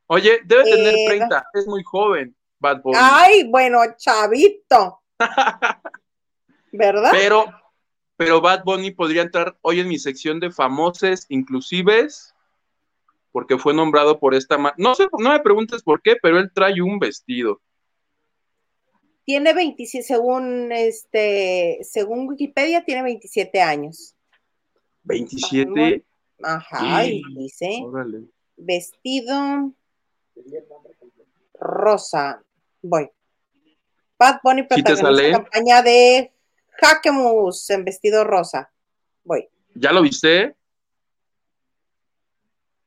[0.07, 2.97] Oye, debe tener 30, eh, es muy joven, Bad Bunny.
[2.99, 5.01] Ay, bueno, chavito.
[6.71, 7.11] ¿Verdad?
[7.11, 7.45] Pero
[8.15, 12.33] pero Bad Bunny podría entrar hoy en mi sección de famoses inclusives,
[13.31, 14.57] porque fue nombrado por esta...
[14.77, 17.59] No sé, no me preguntes por qué, pero él trae un vestido.
[19.25, 24.15] Tiene 27, según, este, según Wikipedia, tiene 27 años.
[25.03, 26.03] 27.
[26.41, 27.83] Ajá, y dice
[28.57, 29.73] vestido
[31.53, 32.43] rosa.
[32.81, 33.09] Voy.
[34.19, 36.31] Bad Bunny protagoniza la campaña de
[36.81, 38.71] Jacquemus en vestido rosa.
[39.23, 39.47] Voy.
[39.73, 40.55] ¿Ya lo viste?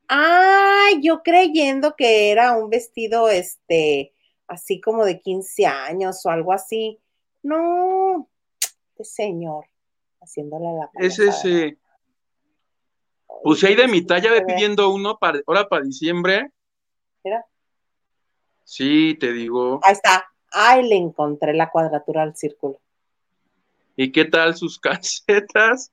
[0.08, 4.12] Ah, yo creyendo que era un vestido, este,
[4.46, 6.98] así como de 15 años o algo así.
[7.42, 8.28] No,
[8.90, 9.66] este señor,
[10.20, 11.78] haciéndole la Es ese.
[13.42, 16.50] Pues ahí de mi talla ve pidiendo uno para, ahora para diciembre.
[17.22, 17.44] ¿Era?
[18.64, 19.80] Sí, te digo.
[19.82, 20.26] Ahí está.
[20.50, 22.80] Ahí le encontré la cuadratura al círculo.
[23.94, 25.92] ¿Y qué tal sus calcetas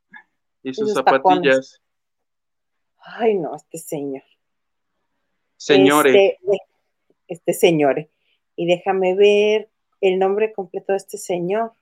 [0.64, 1.82] y sus, zapatillas?
[2.98, 4.24] Ay, no, este señor.
[5.58, 6.16] Señores.
[6.16, 6.58] Este,
[7.28, 8.08] este señor.
[8.56, 9.70] Y déjame ver
[10.02, 11.74] el nombre completo de este señor.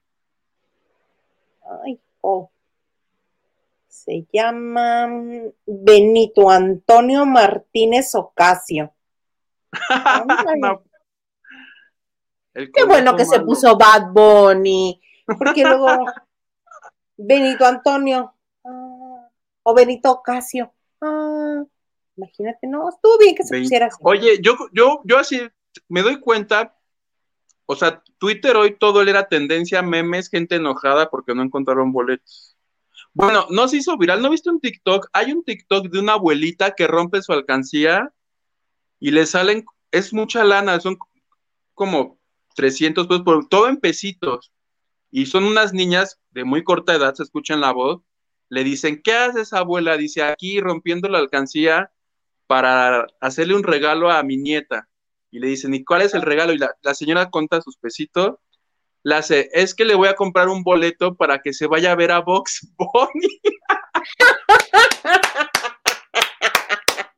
[1.86, 2.51] Ay, oh.
[3.88, 5.09] Se llama
[5.65, 8.93] Benito Antonio Martínez Ocasio.
[12.53, 15.01] Qué bueno que se puso Bad Bunny.
[15.26, 15.88] Porque luego
[17.17, 19.30] Benito Antonio ah,
[19.63, 20.74] o Benito Casio.
[21.01, 21.63] Ah,
[22.15, 23.97] imagínate, no, estuvo bien que se pusiera así.
[24.03, 25.41] Oye, yo, yo, yo así
[25.88, 26.78] me doy cuenta,
[27.65, 32.57] o sea, Twitter hoy todo era tendencia, memes, gente enojada porque no encontraron boletos.
[33.13, 35.09] Bueno, no se hizo viral, ¿no viste un TikTok?
[35.13, 38.13] Hay un TikTok de una abuelita que rompe su alcancía
[38.99, 40.97] y le salen, es mucha lana, son
[41.74, 42.19] como
[42.55, 44.51] 300 pesos, por, todo en pesitos
[45.09, 48.01] y son unas niñas de muy corta edad, se escuchan la voz,
[48.47, 49.97] le dicen, ¿qué haces abuela?
[49.97, 51.91] Dice, aquí rompiendo la alcancía
[52.47, 54.89] para hacerle un regalo a mi nieta.
[55.32, 56.53] Y le dicen, ¿y cuál es el regalo?
[56.53, 58.36] Y la, señora conta sus pesitos,
[59.03, 61.95] le hace, es que le voy a comprar un boleto para que se vaya a
[61.95, 63.41] ver a Vox Bunny.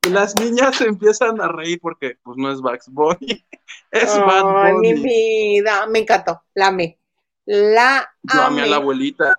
[0.06, 3.46] Y las niñas se empiezan a reír porque pues no es Bugs Bunny,
[3.92, 4.94] es Bad Bunny.
[4.94, 7.00] mi vida, me encantó, la amé.
[7.46, 9.34] La Yo amé a la abuelita.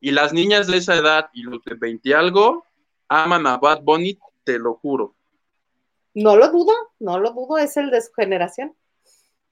[0.00, 2.64] Y las niñas de esa edad y los de 20 y algo
[3.08, 5.14] aman a Bad Bunny, te lo juro.
[6.14, 8.74] No lo dudo, no lo dudo, es el de su generación.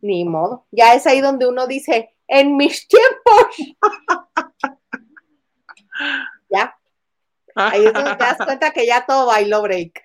[0.01, 0.67] Ni modo.
[0.71, 3.77] Ya es ahí donde uno dice, en mis tiempos.
[6.49, 6.77] ya.
[7.55, 10.01] Ahí es donde te das cuenta que ya todo bailó break.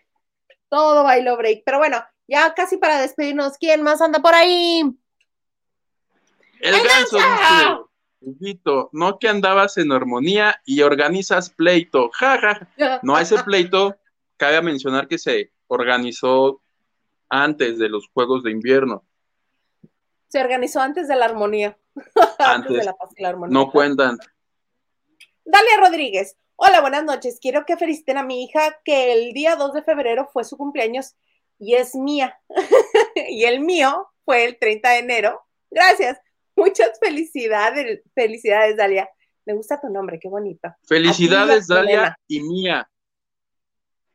[0.69, 1.63] Todo bailó break.
[1.65, 4.81] Pero bueno, ya casi para despedirnos, ¿quién más anda por ahí?
[6.59, 7.89] El, ganso
[8.25, 12.09] dice, no que andabas en armonía y organizas pleito.
[12.13, 12.37] Ja,
[12.77, 12.99] ja.
[13.03, 13.97] No, ese pleito,
[14.37, 16.61] cabe mencionar que se organizó
[17.29, 19.03] antes de los Juegos de Invierno.
[20.27, 21.77] Se organizó antes de la armonía.
[22.39, 23.53] Antes, de la paz y la armonía.
[23.53, 24.17] No cuentan.
[25.45, 26.37] Dalia Rodríguez.
[26.55, 27.37] Hola, buenas noches.
[27.39, 31.15] Quiero que feliciten a mi hija que el día 2 de febrero fue su cumpleaños
[31.59, 32.39] y es mía.
[33.29, 35.41] y el mío fue el 30 de enero.
[35.69, 36.19] Gracias.
[36.55, 39.09] Muchas felicidades, felicidades, Dalia.
[39.45, 40.73] Me gusta tu nombre, qué bonito.
[40.87, 42.89] Felicidades, Dalia y Mía.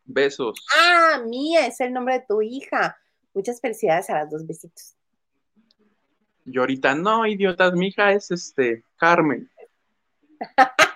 [0.08, 0.58] Besos.
[0.74, 2.96] Ah, Mía es el nombre de tu hija.
[3.34, 4.96] Muchas felicidades a las dos besitos.
[6.46, 9.50] Y ahorita, no, idiotas, mi hija es este, Carmen.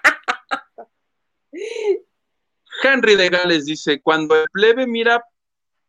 [2.83, 5.23] Henry de Gales dice, cuando el plebe mira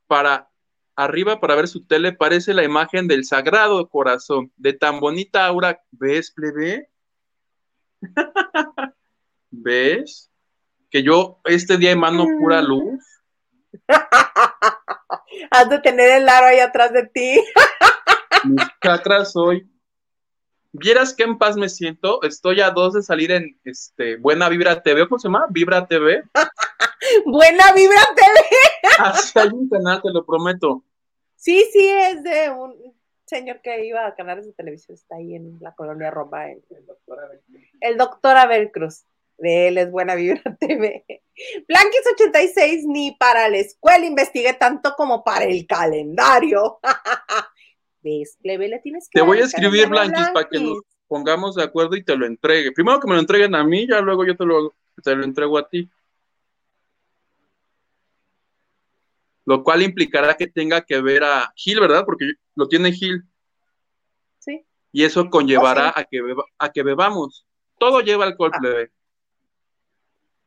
[0.05, 0.49] para
[0.95, 5.81] arriba para ver su tele, parece la imagen del sagrado corazón, de tan bonita aura.
[5.91, 6.89] ¿Ves, plebe?
[9.49, 10.29] ¿Ves?
[10.89, 12.65] Que yo este día emano pura mm.
[12.65, 13.12] luz.
[15.51, 17.43] Has de tener el aro ahí atrás de ti.
[18.45, 19.69] Mis chakras hoy.
[20.71, 22.21] Vieras qué en paz me siento.
[22.23, 25.07] Estoy a dos de salir en este Buena Vibra TV.
[25.07, 25.45] ¿Cómo se llama?
[25.49, 26.23] Vibra TV.
[27.25, 28.39] Buena Vibra TV.
[28.99, 30.83] Así hay un canal, te lo prometo.
[31.35, 32.95] Sí, sí, es de un
[33.25, 34.95] señor que iba a canales de televisión.
[34.95, 36.47] Está ahí en la colonia Roma.
[37.81, 39.03] El doctor Abel Cruz.
[39.37, 41.05] De él es Buena Vibra TV.
[41.67, 46.79] Blanquis 86, ni para la escuela investigué tanto como para el calendario.
[48.01, 48.67] ¿Ves, plebe?
[48.67, 52.03] Le tienes que Te voy a escribir, Blanquis, para que nos pongamos de acuerdo y
[52.03, 52.71] te lo entregue.
[52.71, 55.57] Primero que me lo entreguen a mí, ya luego yo te lo, te lo entrego
[55.57, 55.89] a ti.
[59.45, 62.05] Lo cual implicará que tenga que ver a Gil, ¿verdad?
[62.05, 63.23] Porque lo tiene Gil.
[64.39, 64.65] Sí.
[64.91, 66.19] Y eso conllevará oh, a, que
[66.57, 67.45] a que bebamos.
[67.77, 68.59] Todo lleva alcohol, ah.
[68.59, 68.91] plebe.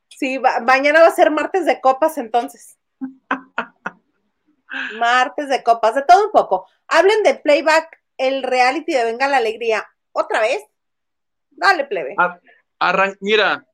[0.08, 2.78] Sí, mañana va a ser martes de copas entonces.
[4.98, 6.66] martes de copas, de todo un poco.
[6.88, 9.86] Hablen de playback, el reality de Venga la Alegría.
[10.12, 10.62] ¿Otra vez?
[11.50, 12.16] Dale, plebe.
[13.20, 13.66] mira,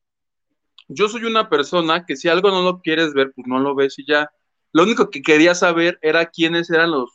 [0.89, 3.99] yo soy una persona que si algo no lo quieres ver, pues no lo ves
[3.99, 4.31] y ya.
[4.73, 7.11] Lo único que quería saber era quiénes eran los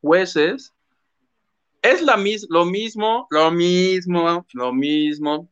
[0.00, 0.72] jueces.
[1.82, 5.50] Es la mis lo mismo, lo mismo, lo mismo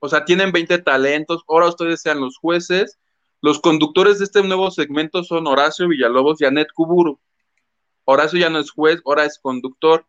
[0.00, 2.98] o sea, tienen 20 talentos, ahora ustedes sean los jueces.
[3.40, 7.20] Los conductores de este nuevo segmento son Horacio Villalobos y Anet Kuburu.
[8.04, 10.06] Horacio ya no es juez, ahora es conductor.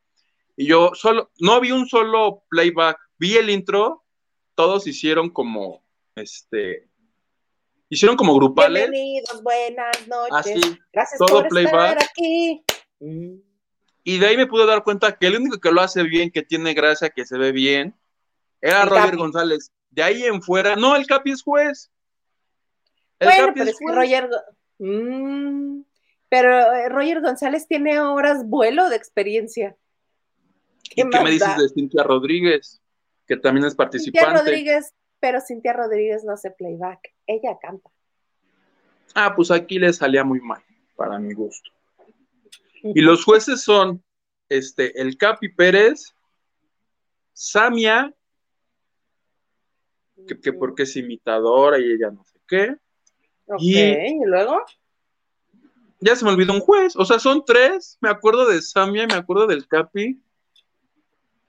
[0.56, 4.04] Y yo solo, no vi un solo playback, vi el intro,
[4.56, 5.84] todos hicieron como,
[6.16, 6.88] este,
[7.90, 8.90] hicieron como grupales.
[8.90, 10.34] Bienvenidos, buenas noches.
[10.34, 11.98] Así, Gracias todo por playback.
[11.98, 12.64] Estar aquí.
[14.04, 16.42] Y de ahí me pude dar cuenta que el único que lo hace bien, que
[16.42, 17.96] tiene gracia, que se ve bien,
[18.62, 19.72] era Roger González.
[19.90, 21.92] De ahí en fuera, no, el Capi es juez.
[23.20, 24.30] bueno, pero es, que Roger.
[24.78, 25.82] Mm,
[26.30, 29.76] pero eh, Roger González tiene horas vuelo de experiencia.
[30.96, 32.82] ¿Qué, me dices de Cintia Rodríguez?
[33.28, 34.26] Que también es participante.
[34.26, 37.90] Cintia Rodríguez, pero Cintia Rodríguez no hace playback, ella canta.
[39.16, 40.64] Ah, pues aquí le salía muy mal,
[40.96, 41.72] para mi gusto.
[42.84, 44.04] Y los jueces son
[44.48, 46.14] este, el Capi Pérez,
[47.34, 48.14] Samia
[50.28, 52.76] que, porque es imitadora y ella no sé qué.
[53.60, 54.64] y, luego?
[56.00, 59.16] Ya se me olvidó un juez, o sea, son tres, me acuerdo de Samia, me
[59.16, 60.22] acuerdo del Capi,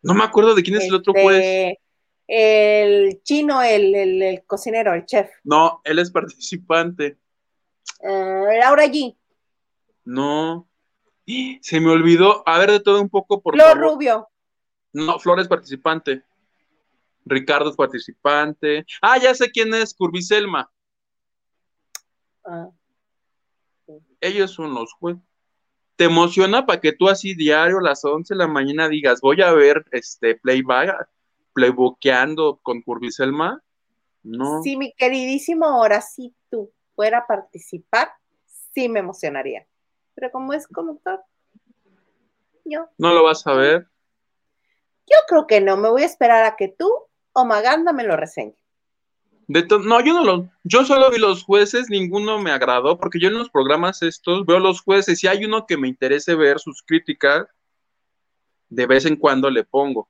[0.02, 1.38] no me acuerdo de quién es el otro juez.
[1.38, 1.80] Este,
[2.26, 5.30] el chino, el, cocinero, el chef.
[5.44, 7.18] No, él es participante.
[8.02, 9.16] Eh, Laura G.
[10.04, 10.68] No.
[11.60, 12.42] Se me olvidó.
[12.46, 14.28] A ver, de todo un poco, por Flor Rubio.
[14.92, 16.22] No, Flor es participante.
[17.30, 18.84] Ricardo es participante.
[19.00, 20.70] Ah, ya sé quién es, Curviselma.
[22.44, 22.70] Ah.
[24.20, 25.22] Ellos son los jueces.
[25.96, 29.42] ¿Te emociona para que tú así diario a las 11 de la mañana digas, voy
[29.42, 31.08] a ver este playback,
[31.52, 33.62] playbookeando con Curviselma?
[34.22, 34.62] No.
[34.62, 38.08] Si mi queridísimo, ahora sí tú fuera a participar,
[38.74, 39.66] sí me emocionaría.
[40.14, 41.22] pero como es conductor,
[42.64, 42.88] yo.
[42.98, 43.86] ¿No lo vas a ver?
[45.06, 46.90] Yo creo que no, me voy a esperar a que tú
[47.32, 48.54] o Maganda me lo reseñe.
[49.46, 53.28] De no, yo no lo, yo solo vi los jueces, ninguno me agradó, porque yo
[53.28, 56.84] en los programas estos veo los jueces, y hay uno que me interese ver sus
[56.84, 57.48] críticas,
[58.68, 60.08] de vez en cuando le pongo.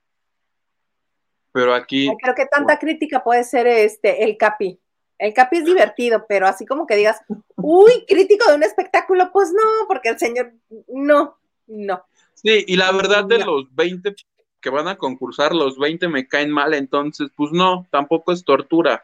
[1.51, 2.07] Pero aquí.
[2.21, 4.79] creo que tanta crítica puede ser este el Capi.
[5.17, 7.19] El Capi es divertido, pero así como que digas,
[7.55, 10.53] uy, crítico de un espectáculo, pues no, porque el señor,
[10.87, 12.03] no, no.
[12.35, 14.15] Sí, y la verdad de los 20
[14.61, 19.03] que van a concursar, los 20 me caen mal, entonces, pues no, tampoco es tortura.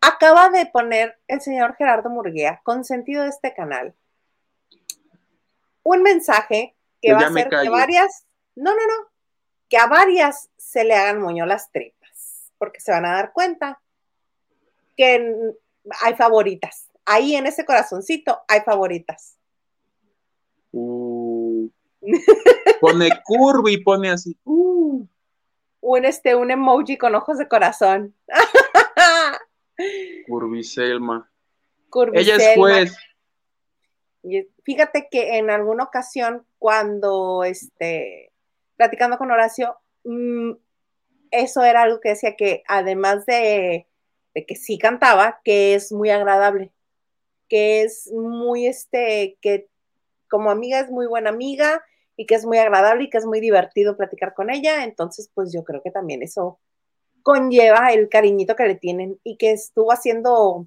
[0.00, 3.94] Acaba de poner el señor Gerardo Murguía, con sentido de este canal,
[5.82, 9.08] un mensaje que va a hacer que varias, no, no, no,
[9.68, 13.80] que a varias se le hagan moño las tripas, porque se van a dar cuenta
[14.96, 15.54] que
[16.02, 16.88] hay favoritas.
[17.06, 19.36] Ahí en ese corazoncito hay favoritas.
[20.72, 20.99] Uh.
[22.80, 24.36] Pone curvy, pone así.
[24.44, 25.06] Uh.
[25.82, 28.14] Un, este, un emoji con ojos de corazón.
[30.26, 31.30] Curviselma.
[32.12, 32.96] Ella es juez.
[34.64, 38.32] Fíjate que en alguna ocasión, cuando este,
[38.76, 40.52] platicando con Horacio, mm,
[41.30, 43.86] eso era algo que decía que además de,
[44.34, 46.70] de, que sí cantaba, que es muy agradable,
[47.48, 49.68] que es muy, este, que
[50.28, 51.82] como amiga es muy buena amiga
[52.20, 54.84] y que es muy agradable y que es muy divertido platicar con ella.
[54.84, 56.58] Entonces, pues yo creo que también eso
[57.22, 60.66] conlleva el cariñito que le tienen y que estuvo haciendo.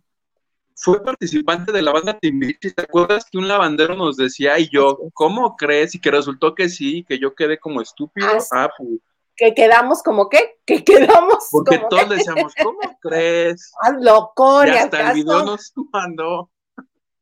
[0.76, 4.98] Fue participante de la banda Timbiriche, ¿te acuerdas que un lavandero nos decía y yo,
[5.14, 5.94] ¿cómo crees?
[5.94, 8.28] Y que resultó que sí, que yo quedé como estúpido.
[8.28, 8.90] Ah, ah pues.
[9.36, 10.58] Que quedamos como qué?
[10.66, 13.72] Que quedamos Porque todos decíamos, ¿cómo crees?
[13.80, 16.50] Ah, loco, y hasta el video nos mandó.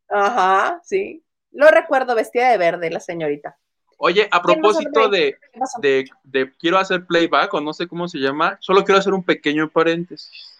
[0.07, 1.21] Ajá, sí.
[1.51, 3.57] Lo recuerdo vestida de verde la señorita.
[4.04, 5.38] Oye, a propósito de,
[6.24, 9.70] de, quiero hacer playback o no sé cómo se llama, solo quiero hacer un pequeño
[9.70, 10.60] paréntesis.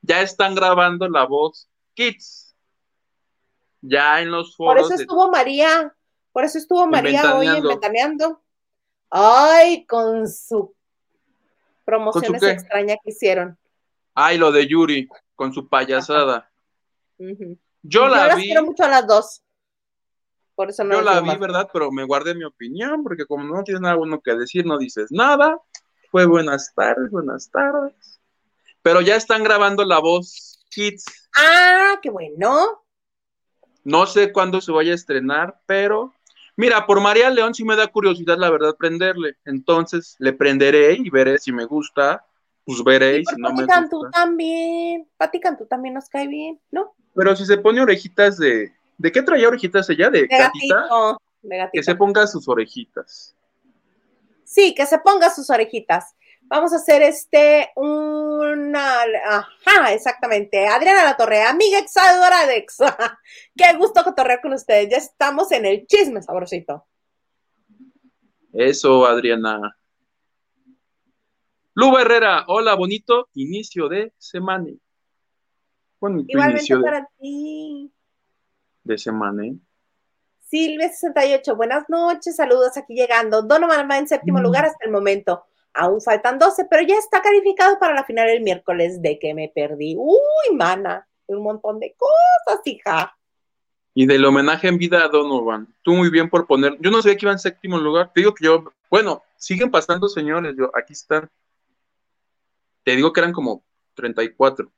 [0.00, 2.56] Ya están grabando la voz Kids.
[3.82, 4.82] Ya en los foros.
[4.82, 5.94] Por eso estuvo María,
[6.32, 8.42] por eso estuvo María hoy inventaneando.
[9.10, 10.74] Ay, con su
[11.84, 13.56] promociones extraña que hicieron.
[14.12, 16.50] Ay, lo de Yuri, con su payasada.
[17.82, 18.46] Yo la vi.
[18.46, 19.42] quiero mucho a las dos.
[20.56, 21.68] Yo la vi, ¿verdad?
[21.72, 25.10] Pero me guardé mi opinión, porque como no tienes nada bueno que decir, no dices
[25.10, 25.58] nada.
[26.10, 28.20] Fue buenas tardes, buenas tardes.
[28.82, 31.04] Pero ya están grabando la voz Kids.
[31.36, 32.82] Ah, qué bueno.
[33.84, 36.12] No sé cuándo se vaya a estrenar, pero
[36.56, 39.36] mira, por María León sí me da curiosidad, la verdad, prenderle.
[39.44, 42.24] Entonces le prenderé y veré si me gusta,
[42.64, 43.88] pues veré y, si no me gusta.
[43.90, 46.94] tú también, Pati Cantú también nos cae bien, ¿no?
[47.14, 50.10] Pero si se pone orejitas de, ¿De qué traía orejitas ella?
[50.10, 50.88] ¿De, gatita?
[51.72, 53.34] Que se ponga sus orejitas.
[54.44, 56.14] Sí, que se ponga sus orejitas.
[56.42, 60.66] Vamos a hacer este, una, ajá, exactamente.
[60.66, 62.66] Adriana La Torre, amiga exadora de
[63.56, 64.90] Qué gusto cotorrear con ustedes.
[64.90, 66.86] Ya estamos en el chisme sabrosito.
[68.52, 69.76] Eso, Adriana.
[71.74, 74.68] Lu Herrera, hola, bonito inicio de semana.
[76.28, 77.90] Igualmente para ti
[78.84, 79.46] de semana.
[79.46, 79.54] ¿eh?
[80.52, 83.42] Silvia68, buenas noches, saludos aquí llegando.
[83.42, 84.42] Donovan va en séptimo mm.
[84.42, 85.44] lugar hasta el momento.
[85.74, 89.50] Aún faltan 12, pero ya está calificado para la final el miércoles de que me
[89.54, 89.96] perdí.
[89.96, 93.16] Uy, mana, un montón de cosas, hija.
[93.94, 95.74] Y del homenaje en vida a Donovan.
[95.82, 96.76] Tú muy bien por poner.
[96.80, 98.10] Yo no sabía que iba en séptimo lugar.
[98.12, 98.64] Te digo que yo.
[98.90, 100.54] Bueno, siguen pasando, señores.
[100.56, 101.30] Yo, aquí están.
[102.84, 103.62] Te digo que eran como
[103.94, 104.70] 34.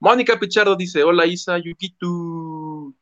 [0.00, 2.94] Mónica Pichardo dice: Hola Isa, Yukitu.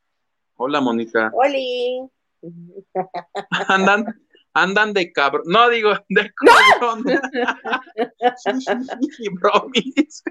[0.59, 1.31] Hola, Mónica.
[1.33, 2.09] Hola.
[3.67, 4.19] Andan,
[4.53, 5.43] andan de cabrón.
[5.45, 7.03] No digo de cabrón.
[9.33, 10.23] bromis.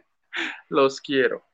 [0.68, 1.44] Los quiero.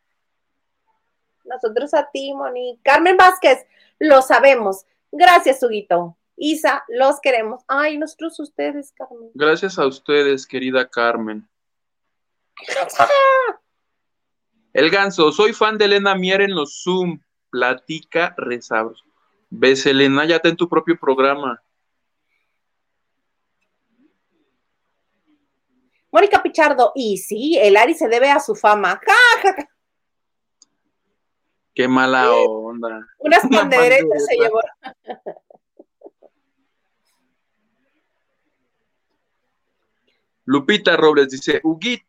[1.44, 2.80] Nosotros a ti, Mónica.
[2.82, 3.66] Carmen Vázquez,
[3.98, 4.86] lo sabemos.
[5.10, 6.16] Gracias, Huguito.
[6.36, 7.62] Isa, los queremos.
[7.68, 9.30] Ay, nosotros ustedes, Carmen.
[9.34, 11.46] Gracias a ustedes, querida Carmen.
[14.72, 17.20] El ganso, soy fan de Elena Mier en los Zoom
[17.52, 19.04] platica, rezabros.
[19.50, 21.62] Ves, Elena, ya ten tu propio programa.
[26.10, 28.98] Mónica Pichardo, y sí, el Ari se debe a su fama.
[31.74, 33.06] Qué mala onda.
[33.18, 34.60] Unas panderetas se llevó.
[40.44, 42.04] Lupita Robles dice, Huguito,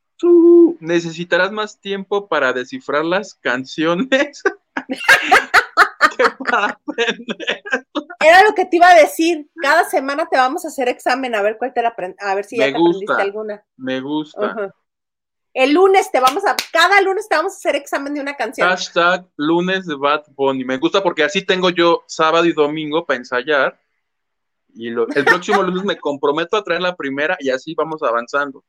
[0.80, 4.44] necesitarás más tiempo para descifrar las canciones.
[8.20, 9.50] Era lo que te iba a decir.
[9.62, 12.58] Cada semana te vamos a hacer examen a ver cuál te la a ver si
[12.58, 13.66] ya me te gusta, aprendiste alguna.
[13.78, 14.74] Me gusta.
[15.54, 18.68] El lunes te vamos a, cada lunes te vamos a hacer examen de una canción.
[18.68, 20.66] Hashtag lunes de Bad Bunny.
[20.66, 23.80] Me gusta porque así tengo yo sábado y domingo para ensayar.
[24.76, 28.64] Y el próximo lunes me comprometo a traer la primera y así vamos avanzando.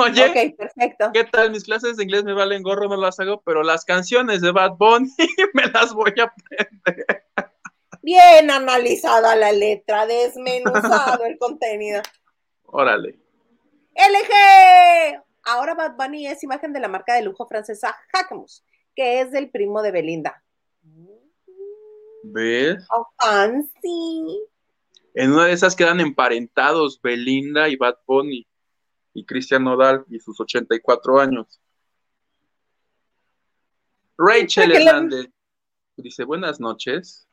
[0.00, 1.10] Oye, perfecto.
[1.12, 1.50] ¿qué tal?
[1.50, 4.76] Mis clases de inglés me valen gorro, no las hago, pero las canciones de Bad
[4.78, 5.10] Bunny
[5.54, 7.24] me las voy a aprender.
[8.02, 12.00] Bien analizada la letra, desmenuzado el contenido.
[12.66, 13.18] Órale.
[13.96, 15.20] LG.
[15.46, 19.50] Ahora Bad Bunny es imagen de la marca de lujo francesa Jacquemus, que es del
[19.50, 20.44] primo de Belinda.
[22.22, 22.86] ¿Ves?
[22.94, 24.44] Oh, fancy.
[25.14, 28.47] En una de esas quedan emparentados Belinda y Bad Bunny
[29.18, 31.60] y Cristian Nodal y sus 84 años.
[34.16, 35.30] Rachel Hernández
[35.96, 37.26] dice buenas noches.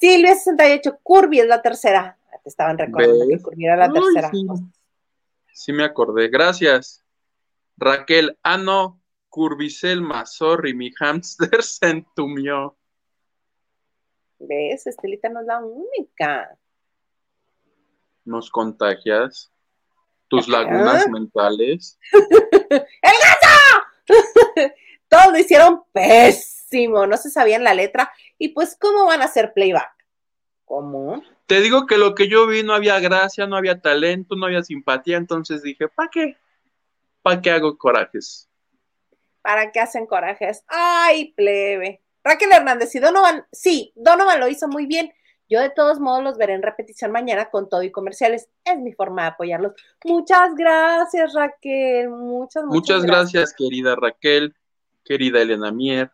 [0.00, 2.18] Silvia 68, Curvy es la tercera.
[2.42, 4.30] Te estaban recordando que Curvy era la tercera.
[5.52, 5.72] Sí.
[5.72, 6.28] me acordé.
[6.28, 7.04] Gracias.
[7.76, 12.76] Raquel, ah no, Curviselma, sorry, mi hamster se entumió.
[14.40, 14.88] ¿Ves?
[14.88, 16.58] Estelita no es la única.
[18.24, 19.50] Nos contagias.
[20.28, 21.98] Tus lagunas mentales.
[22.12, 23.52] ¡El gato!
[25.08, 27.06] Todos lo hicieron pésimo.
[27.06, 28.10] No se sabían la letra.
[28.38, 29.92] Y pues, ¿cómo van a hacer playback?
[30.64, 31.22] ¿Cómo?
[31.46, 34.62] Te digo que lo que yo vi no había gracia, no había talento, no había
[34.62, 35.18] simpatía.
[35.18, 36.36] Entonces dije, ¿para qué?
[37.20, 38.48] ¿Para qué hago corajes?
[39.42, 40.64] ¿Para qué hacen corajes?
[40.68, 42.00] ¡Ay, plebe!
[42.24, 45.12] Raquel Hernández y Donovan, sí, Donovan lo hizo muy bien.
[45.52, 48.48] Yo de todos modos los veré en repetición mañana con todo y comerciales.
[48.64, 49.74] Es mi forma de apoyarlos.
[50.02, 52.08] Muchas gracias, Raquel.
[52.08, 53.52] Muchas, muchas, muchas gracias.
[53.52, 54.56] querida Raquel,
[55.04, 56.10] querida Elena Mier.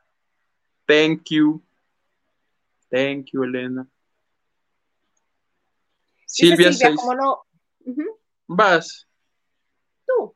[0.86, 1.62] Thank you.
[2.90, 3.86] Thank you, Elena.
[6.26, 7.42] Silvia, Silvia como no.
[8.48, 9.06] Vas.
[10.04, 10.34] Tú.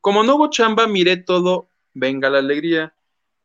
[0.00, 1.68] Como no hubo chamba, miré todo.
[1.92, 2.94] Venga la alegría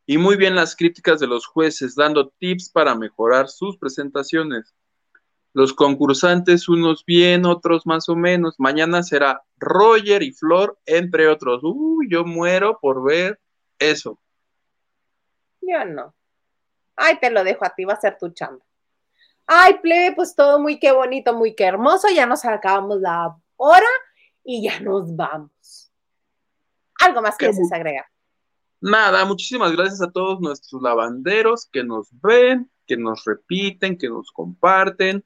[0.09, 4.73] y muy bien las críticas de los jueces, dando tips para mejorar sus presentaciones.
[5.53, 8.55] Los concursantes, unos bien, otros más o menos.
[8.57, 11.61] Mañana será Roger y Flor, entre otros.
[11.63, 13.39] Uy, yo muero por ver
[13.77, 14.19] eso.
[15.61, 16.15] Yo no.
[16.95, 18.65] Ay, te lo dejo a ti, va a ser tu chamba.
[19.45, 22.07] Ay, plebe, pues todo muy qué bonito, muy qué hermoso.
[22.09, 23.89] Ya nos acabamos la hora
[24.43, 25.91] y ya nos vamos.
[26.99, 28.07] ¿Algo más que desees agregar?
[28.81, 34.31] Nada, muchísimas gracias a todos nuestros lavanderos que nos ven, que nos repiten, que nos
[34.31, 35.25] comparten,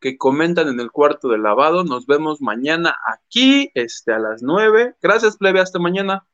[0.00, 1.82] que comentan en el cuarto de lavado.
[1.82, 4.94] Nos vemos mañana aquí, este, a las nueve.
[5.02, 6.26] Gracias, plebe, hasta mañana.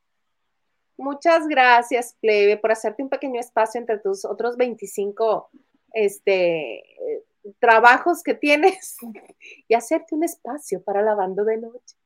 [0.98, 5.48] Muchas gracias, plebe, por hacerte un pequeño espacio entre tus otros 25
[5.94, 6.82] este,
[7.58, 8.98] trabajos que tienes
[9.68, 11.96] y hacerte un espacio para lavando de noche.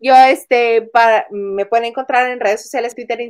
[0.00, 3.20] Yo, este, para, me pueden encontrar en redes sociales, Twitter,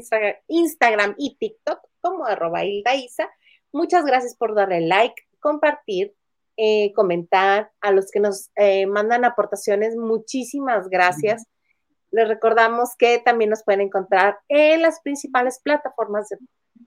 [0.48, 3.30] Instagram, y TikTok como arroba Isa.
[3.72, 6.14] Muchas gracias por darle like, compartir,
[6.56, 7.70] eh, comentar.
[7.80, 11.46] A los que nos eh, mandan aportaciones, muchísimas gracias.
[12.10, 16.28] Les recordamos que también nos pueden encontrar en las principales plataformas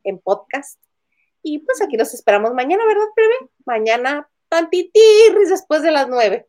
[0.03, 0.79] en podcast.
[1.41, 3.51] Y pues aquí los esperamos mañana, ¿verdad, Preve?
[3.65, 6.47] Mañana, tantitirris después de las nueve.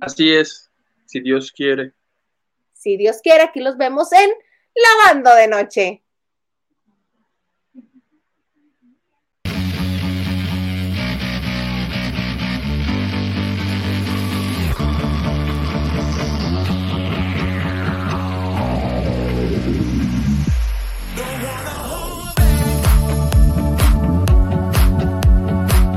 [0.00, 0.71] Así es
[1.12, 1.92] si Dios quiere.
[2.72, 4.30] Si Dios quiere, aquí los vemos en
[4.74, 6.01] Lavando de Noche.